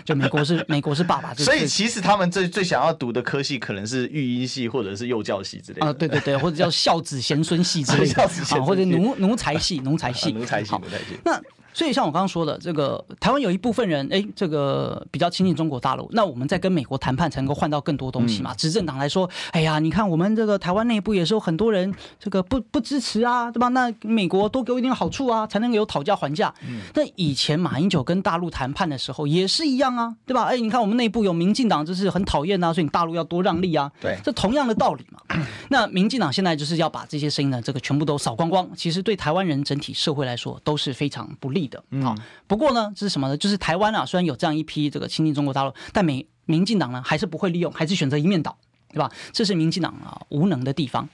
[0.03, 0.41] 就美国。
[0.43, 8.27] 是美国是爸爸，所以其实他们最最想要读的科系可能是育婴系或者是幼教系之类的啊，对对对，或者叫孝子贤孙系之类的，啊、
[8.65, 11.19] 或者奴奴才系奴才系奴才系奴才系。
[11.23, 11.39] 那
[11.73, 18.51] 所以像我刚刚说的，这个台湾有一部分人，哎，这个比较亲近中国大陆，那我们在跟美国谈判才能够换到更多东西嘛。
[18.53, 23.67] 嗯、执政党来说，哎呀，你看我们这个台湾内部也是有很多人这个不不支持啊，对吧？
[23.69, 26.53] 那美国多给我一点好处啊，才能有讨价还价。
[26.67, 30.43] 嗯，那以前马英九跟大陆谈判的时候也是一样啊，对吧？
[30.43, 33.91] 哎，你看我们内部有民进党就是很讨厌啊，所以你大陆要多让利啊。
[34.01, 35.19] 对，这同样的道理嘛。
[35.69, 41.83] 那民进党现在就是要把这些声音呢，这个全部都扫光光，其实对台湾人整体社会来说都是非常不利的。
[41.89, 42.17] 嗯。
[42.47, 43.37] 不过呢，这是什么呢？
[43.37, 48.57] 就是台湾啊，虽然有这样一批这个亲近中国大陆，但民民进党呢还是不会利用，还是选择一面倒，
[48.89, 49.09] 对吧？
[49.31, 51.07] 这是民进党啊无能的地方。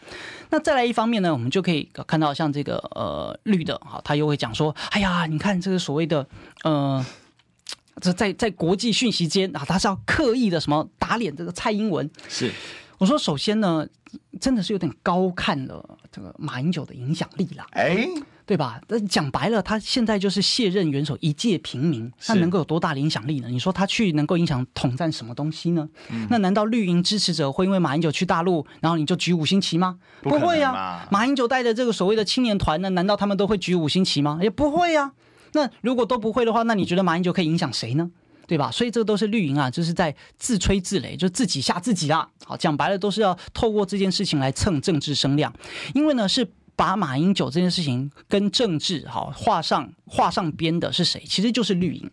[0.50, 6.26] 那再来一方面呢，我们就可以看到像这个呃绿的哈，他又会讲说，哎呀，你看这个所谓的
[6.64, 7.06] 呃，
[8.02, 12.10] 这在在国际讯息间啊，他是要刻意的什么打脸这个蔡英文。
[12.28, 12.52] 是，
[12.98, 13.86] 我说首先呢，
[14.40, 17.66] 真的是有点高看了这个马英九的影响力了。
[17.72, 18.08] 哎。
[18.48, 18.80] 对吧？
[18.88, 23.50] 那讲白了，他现在就是卸任元首，一介平民，他能够有多大的影响力呢？
[23.50, 25.90] 你说他去能够影响统战什么东西呢？
[26.10, 30.00] 嗯、那难道绿营支持者会因为马英九去大陆，然后你就举五星旗吗？
[30.22, 31.08] 不，不会呀、啊。
[31.12, 34.40] 马英九带的这个所谓的青年团呢，难道他们都会举五星旗吗？
[34.42, 35.12] 也不会呀、啊。
[35.52, 38.10] 那如果都不会的话，那你觉得马英九可以影响谁呢？
[38.48, 38.72] 对吧？
[38.72, 42.30] 所以这都是绿营啊，就是在自吹自擂，就自己吓自己啊。
[42.46, 45.54] 好，讲白了都是要透过这件事情来蹭政治声量，
[45.94, 46.50] 因为呢是。
[46.78, 51.22] 把马英九这件事情跟政治好画上画上边的是谁？
[51.28, 52.04] 其实就是绿营。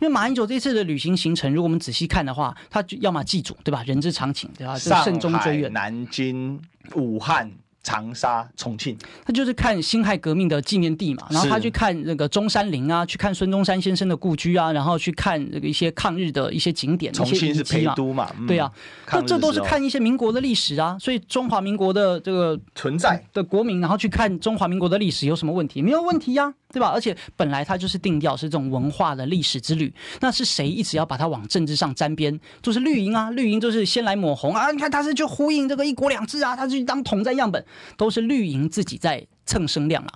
[0.00, 3.84] 因为马英九这次的旅行行程，如果我们仔细看的话，他就要么记住，对吧？
[3.84, 4.76] 人之常情，对吧？
[4.76, 5.72] 这慎终追远。
[5.72, 6.60] 南京、
[6.96, 7.50] 武汉、
[7.82, 17.12] 长沙、重庆，他就是看辛亥革命的纪念地嘛，然后他去看那个中山陵啊，去看孙中山先生的故居啊，然后去看这个一些抗日的一些景点。
[17.12, 18.70] 重庆是陪都嘛，对啊，
[19.10, 23.24] 那这都是看一些民国的历史啊，所以中华民国的这个存在。
[23.32, 25.80] 的国民，然后去看中华民国的历史有什么问题？
[25.80, 26.88] 没有问题呀、啊，对吧？
[26.88, 32.38] 而且本来他就是定调是这种文化的历史之旅，那是谁一直要把它往政治上沾边？
[32.62, 37.64] 就是绿营啊，绿营就是先来抹红啊，你看他是就呼应这个一国两制啊，他去当统战样本，
[37.96, 40.12] 都是绿营自己在蹭声量啊。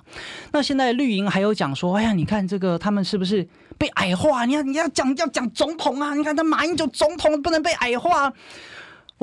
[0.52, 3.46] 那现在绿营还有讲说，哎呀，你看这个他们是不是
[3.76, 4.44] 被矮化？
[4.44, 8.32] 你看你要讲要讲总统啊，你看他马英九总统不能被矮化。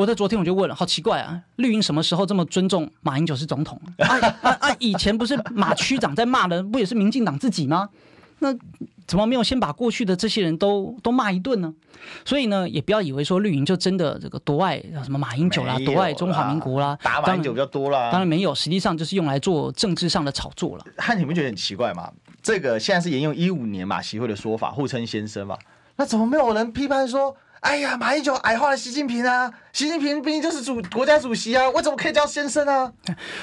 [0.02, 4.58] 我在昨天我就问了，好奇怪啊，绿营什么时候这么尊重马英九是总统 啊？
[4.60, 4.76] 啊！
[4.80, 7.88] 以前不是马区长在骂人，不也是民进党自己吗？
[8.40, 8.52] 那
[9.06, 11.72] 怎么没有先把过去的这些人都都骂一顿呢？
[12.26, 18.10] 所以呢，也不要以为说绿营就真的这个多爱什么马英九啦，多爱中华民国啦，打马英九比较多啦。
[18.10, 20.86] 当然没有，实际上就是用来做政治上的炒作了。
[20.98, 22.12] 汉，你们觉得很奇怪吗？
[22.42, 25.56] 这个现在是沿用一五年马习会的说法，互称先生嘛？
[25.98, 27.38] 那怎么没有人批判说？
[27.62, 29.50] 哎呀，马英九矮化了习近平啊！
[29.72, 32.92] 习近平毕竟就是主国家主席啊，我怎么可以叫先生啊？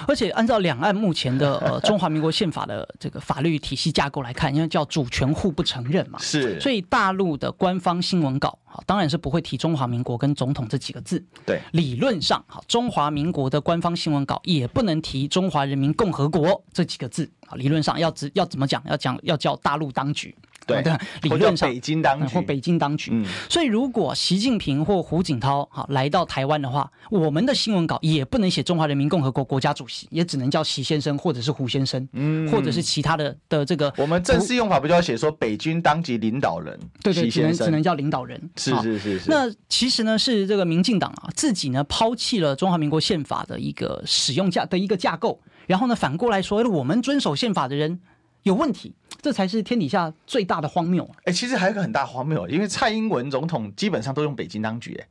[0.09, 11.25] 而且按照两岸目前的呃 中华民国宪法的这个法律体系架构来看，因为叫主权互不承认嘛，是，所以大陆的官方新闻稿啊，当然是不会提中华民国跟总统这几个字。
[11.47, 17.55] 对，理论上哈，中华民国的官方新闻稿也不能提中华人民共和国这几个字啊。
[17.55, 18.83] 理论上要只要怎么讲？
[18.87, 20.35] 要讲要叫大陆当局。
[20.69, 20.83] 对，
[21.23, 23.11] 理论上北京当局或北京当局。
[23.12, 33.93] 嗯，所以如果习近平或胡锦涛哈来到台湾的话，我们的新闻稿也不能写中华人民共和国国家主席，也只能叫习先生或者是胡先生，嗯，或者是其他的的这个。
[33.97, 36.79] 我们正式用法不就要写说北京当局领导人？
[37.03, 38.39] 对对，只能只能叫领导人。
[38.57, 39.31] 是是是是。
[39.31, 48.01] 那其实呢是这个民进党啊自己呢抛弃了中华民国宪法的一个使用架的一个架构，然后呢反过来说我们遵守宪法的人
[48.43, 48.95] 有问题。
[49.21, 51.14] 这才是天底下最大的荒谬啊！
[51.25, 55.07] 哎，其实还有一个很大荒谬，因为蔡英文总统基本上都用北京当局，哎，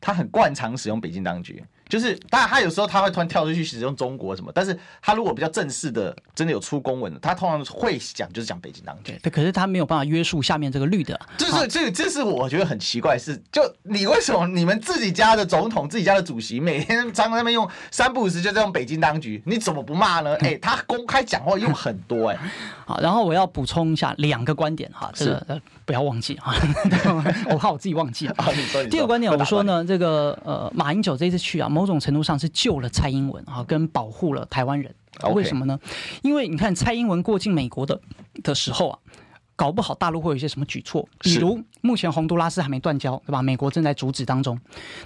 [0.00, 1.64] 他很惯常使用北京当局。
[1.88, 9.18] 就是，当然他有时候他会突然跳出去使用中国什么，但是他如果比较正式的，真的有出公文的，他通常会讲就是讲北京当局。
[9.22, 11.18] 对，可是他没有办法约束下面这个绿的。
[11.36, 20.34] 就是这个，这是我觉得很奇怪是，就你为什么你们自己家的总统、自己家的主席，每天常常在那边用三不五时就在用北京当局，你怎么不骂呢？
[20.42, 22.38] 哎，他公开讲话用很多哎。
[22.84, 26.52] 好，然后我要补充一下两个观点哈，这个不要忘记 啊，
[27.48, 28.34] 我怕我自己忘记 了。
[28.90, 31.68] 第二个观点，我说呢，这个呃，马英九这次去啊。
[31.68, 34.94] 某种程度上是救了蔡英文啊，跟保护了台湾人。
[35.32, 35.78] 为什么呢？
[36.20, 37.98] 因为你看蔡英文过境美国的
[38.42, 38.98] 的时候啊。
[39.56, 43.40] 搞不好大陆会有一些什么举措，比如目前洪都拉斯还没断交，对吧？
[43.40, 44.58] 美国正在阻止当中。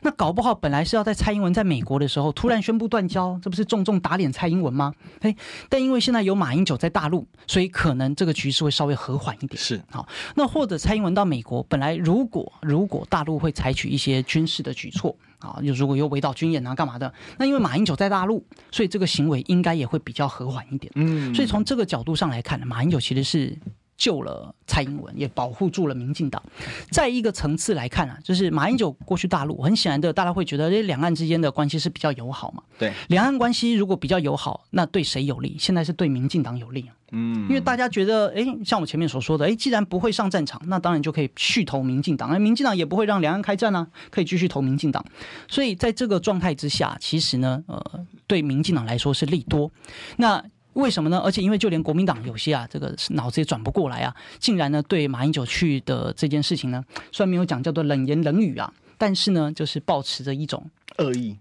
[0.02, 4.92] 那搞不好本来是要在蔡英文在美国的时候突然宣布断交，这不是重重打脸蔡英文吗？
[5.20, 5.36] 嘿，
[5.68, 9.56] 但因为现在有马英九在大陆，所以可能这个局势会稍微和缓一点。
[9.56, 20.92] 是好，那或者蔡英文到美国，本来如果如果大陆会采取一些军事的举措啊，就如果有围岛军演啊干嘛的，那因为马英九在大陆，所以这个行为应该也会比较和缓一点。
[20.96, 23.56] 嗯，所以从这个角度上来看，马英九其实是。
[24.00, 26.42] 救了蔡英文，也保护住了民进党。
[26.90, 32.62] 在一个层次来看啊，就是马英九过去大陆，很显然的，大家会觉得这两岸之间的关系是比较友好嘛。
[32.78, 35.54] 对，两岸关系如果比较友好，那对谁有利？
[35.58, 36.96] 现在是对民进党有利啊。
[37.12, 45.04] 嗯，因为大家觉得，哎，像我前面所说的，哎，既然不会上战场，那当然就可以续投民进党，而民进党也不会让两岸开战啊，可以继续投民进党。
[45.46, 49.70] 所以在这个状态之下，其实呢，呃，对民进党来说是利多。
[50.16, 50.42] 那
[50.80, 51.18] 为什么呢？
[51.18, 60.64] 而且因为就连国民党有些啊，这个脑子也转不过来啊，竟然呢对马英九去的这件事情呢，虽然没有讲叫做冷言冷语啊，但是呢就是保持着一种
[60.98, 61.36] 恶意，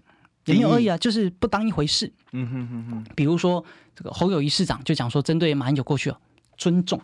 [0.46, 2.12] 也没有恶意啊，就是不当一回事。
[2.32, 3.06] 嗯哼哼哼。
[3.16, 3.64] 比如说
[3.96, 6.20] 这个侯友谊市长就讲说，针对马英九过去啊，
[6.58, 7.02] 尊重，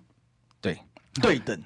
[0.62, 0.78] 对，
[1.22, 1.60] 对等，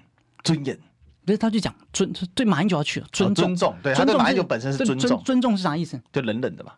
[0.43, 0.77] 尊严，
[1.25, 6.01] 不是他就讲尊对马英九要去尊重，尊重，对，他对马英九本身是尊重，尊重是啥意思？
[6.11, 6.73] 就冷冷的嘛，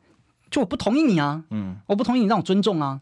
[0.50, 3.00] 就我不同意你啊，嗯，我不同意你让我尊重啊。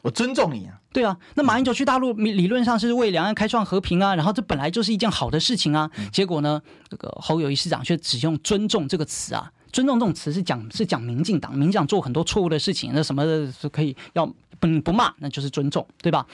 [0.00, 9.52] 我尊重你啊，对啊，那马英九去大陆，理论上是为两岸开创和平啊，然后这本来就是一件好的事情啊，结果呢，这个侯友谊市长却只用“尊重”这个词啊。
[9.72, 14.26] 尊重这种词是讲是讲民进党，民进党做很多错误的事情，那什么的是可以要
[14.60, 16.24] 不不骂，那就是尊重，对吧？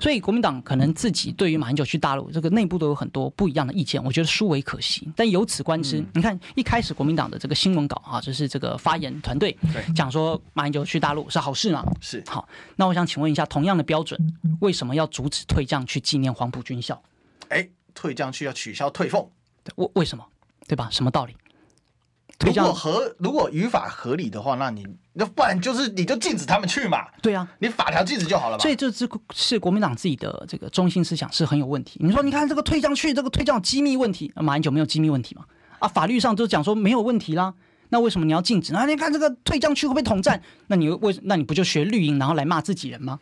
[0.00, 5.06] 所以国民党可能自己对于马英九去大陆这个内部都有很多不一样的意见，我觉得殊为可惜。
[5.16, 9.54] 但由此观之，嗯、你看一开始国民党的这个新闻稿啊，就是这个发言团队
[9.94, 12.48] 讲说马英九去大陆是好事嘛，是好。
[12.76, 14.18] 那我想请问一下，同样的标准，
[14.60, 17.02] 为什么要阻止退将去纪念黄埔军校？
[17.48, 19.28] 哎，退将去要取消退俸，
[19.74, 20.24] 为为什么？
[20.66, 20.88] 对吧？
[20.90, 21.36] 什么道理？
[22.44, 26.98] 如果合如果语法合理的话，那你那不然就是你就禁止他们去嘛。
[27.22, 28.62] 对啊，你法条禁止就好了嘛。
[28.62, 31.98] 所以这这是国民党自己的这个中心思想是很有问题。
[32.02, 35.44] 你说，你看这个退将去，这个退将机密问题，马英九没有机密问题嘛？
[35.78, 37.54] 啊，法律上都讲说没有问题啦。
[37.90, 38.74] 那为什么你要禁止？
[38.74, 40.42] 啊，你看这个退将去会不会统战？
[40.66, 43.20] 那你为那你不就学绿营，然后来骂自己人吗？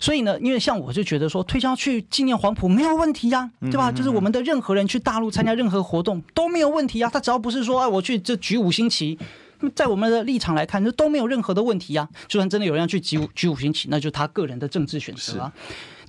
[0.00, 3.90] 所以呢，因为像我就觉得说，推销去纪念黄埔没有问题呀、啊，对吧？
[3.90, 7.10] 就是我们的任何人去大陆参加任何活动都没有问题啊。
[7.12, 9.18] 他只要不是说，哎，我去这举五星旗，
[9.74, 12.08] 在我们的立场来看，这都没有任何的问题啊。
[12.26, 15.52] 就算真的有人要去举五举五星旗，那就是他个人的政治选择啊。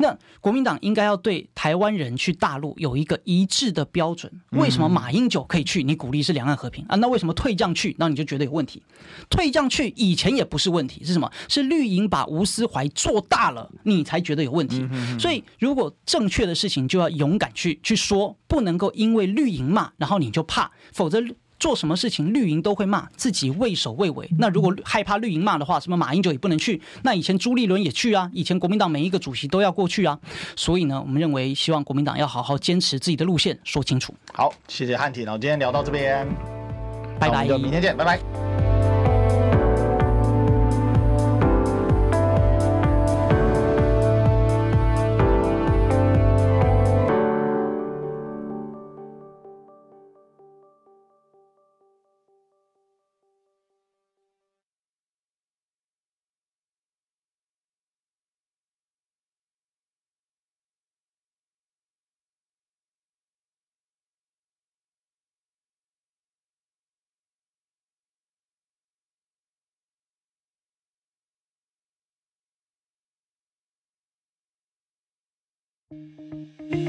[0.01, 4.31] 那国民党应该要对台湾人去大陆有一个一致的标准。
[4.51, 5.83] 为什么马英九可以去？
[5.83, 6.95] 你鼓励是两岸和平啊？
[6.95, 7.93] 那为什么退将去？
[7.99, 8.81] 那你就觉得有问题？
[9.29, 11.29] 退将去以前也不是问题，是什么？
[11.49, 14.87] 是绿营把吴思怀做大了，你才觉得有问题。
[15.19, 21.21] 所以，如果正确的事情就要勇敢去去说，不能够因为绿营骂，然后你就怕，否则。
[21.60, 24.30] 做什么事情绿营都会骂，自己畏首畏尾。
[24.38, 26.82] 那如果害怕绿营骂的话，什么马英九也不能去。
[27.03, 30.18] 那以前朱立伦也去啊，以前国民党每一个主席都要过去啊。
[30.55, 34.14] 所以呢，我们认为希望国民党要好好坚持自己的路线，说清楚。
[34.34, 36.28] 好，谢谢汉庭，那我今天聊到这边，
[37.20, 38.48] 拜拜，明天见，拜拜。
[75.91, 76.88] Música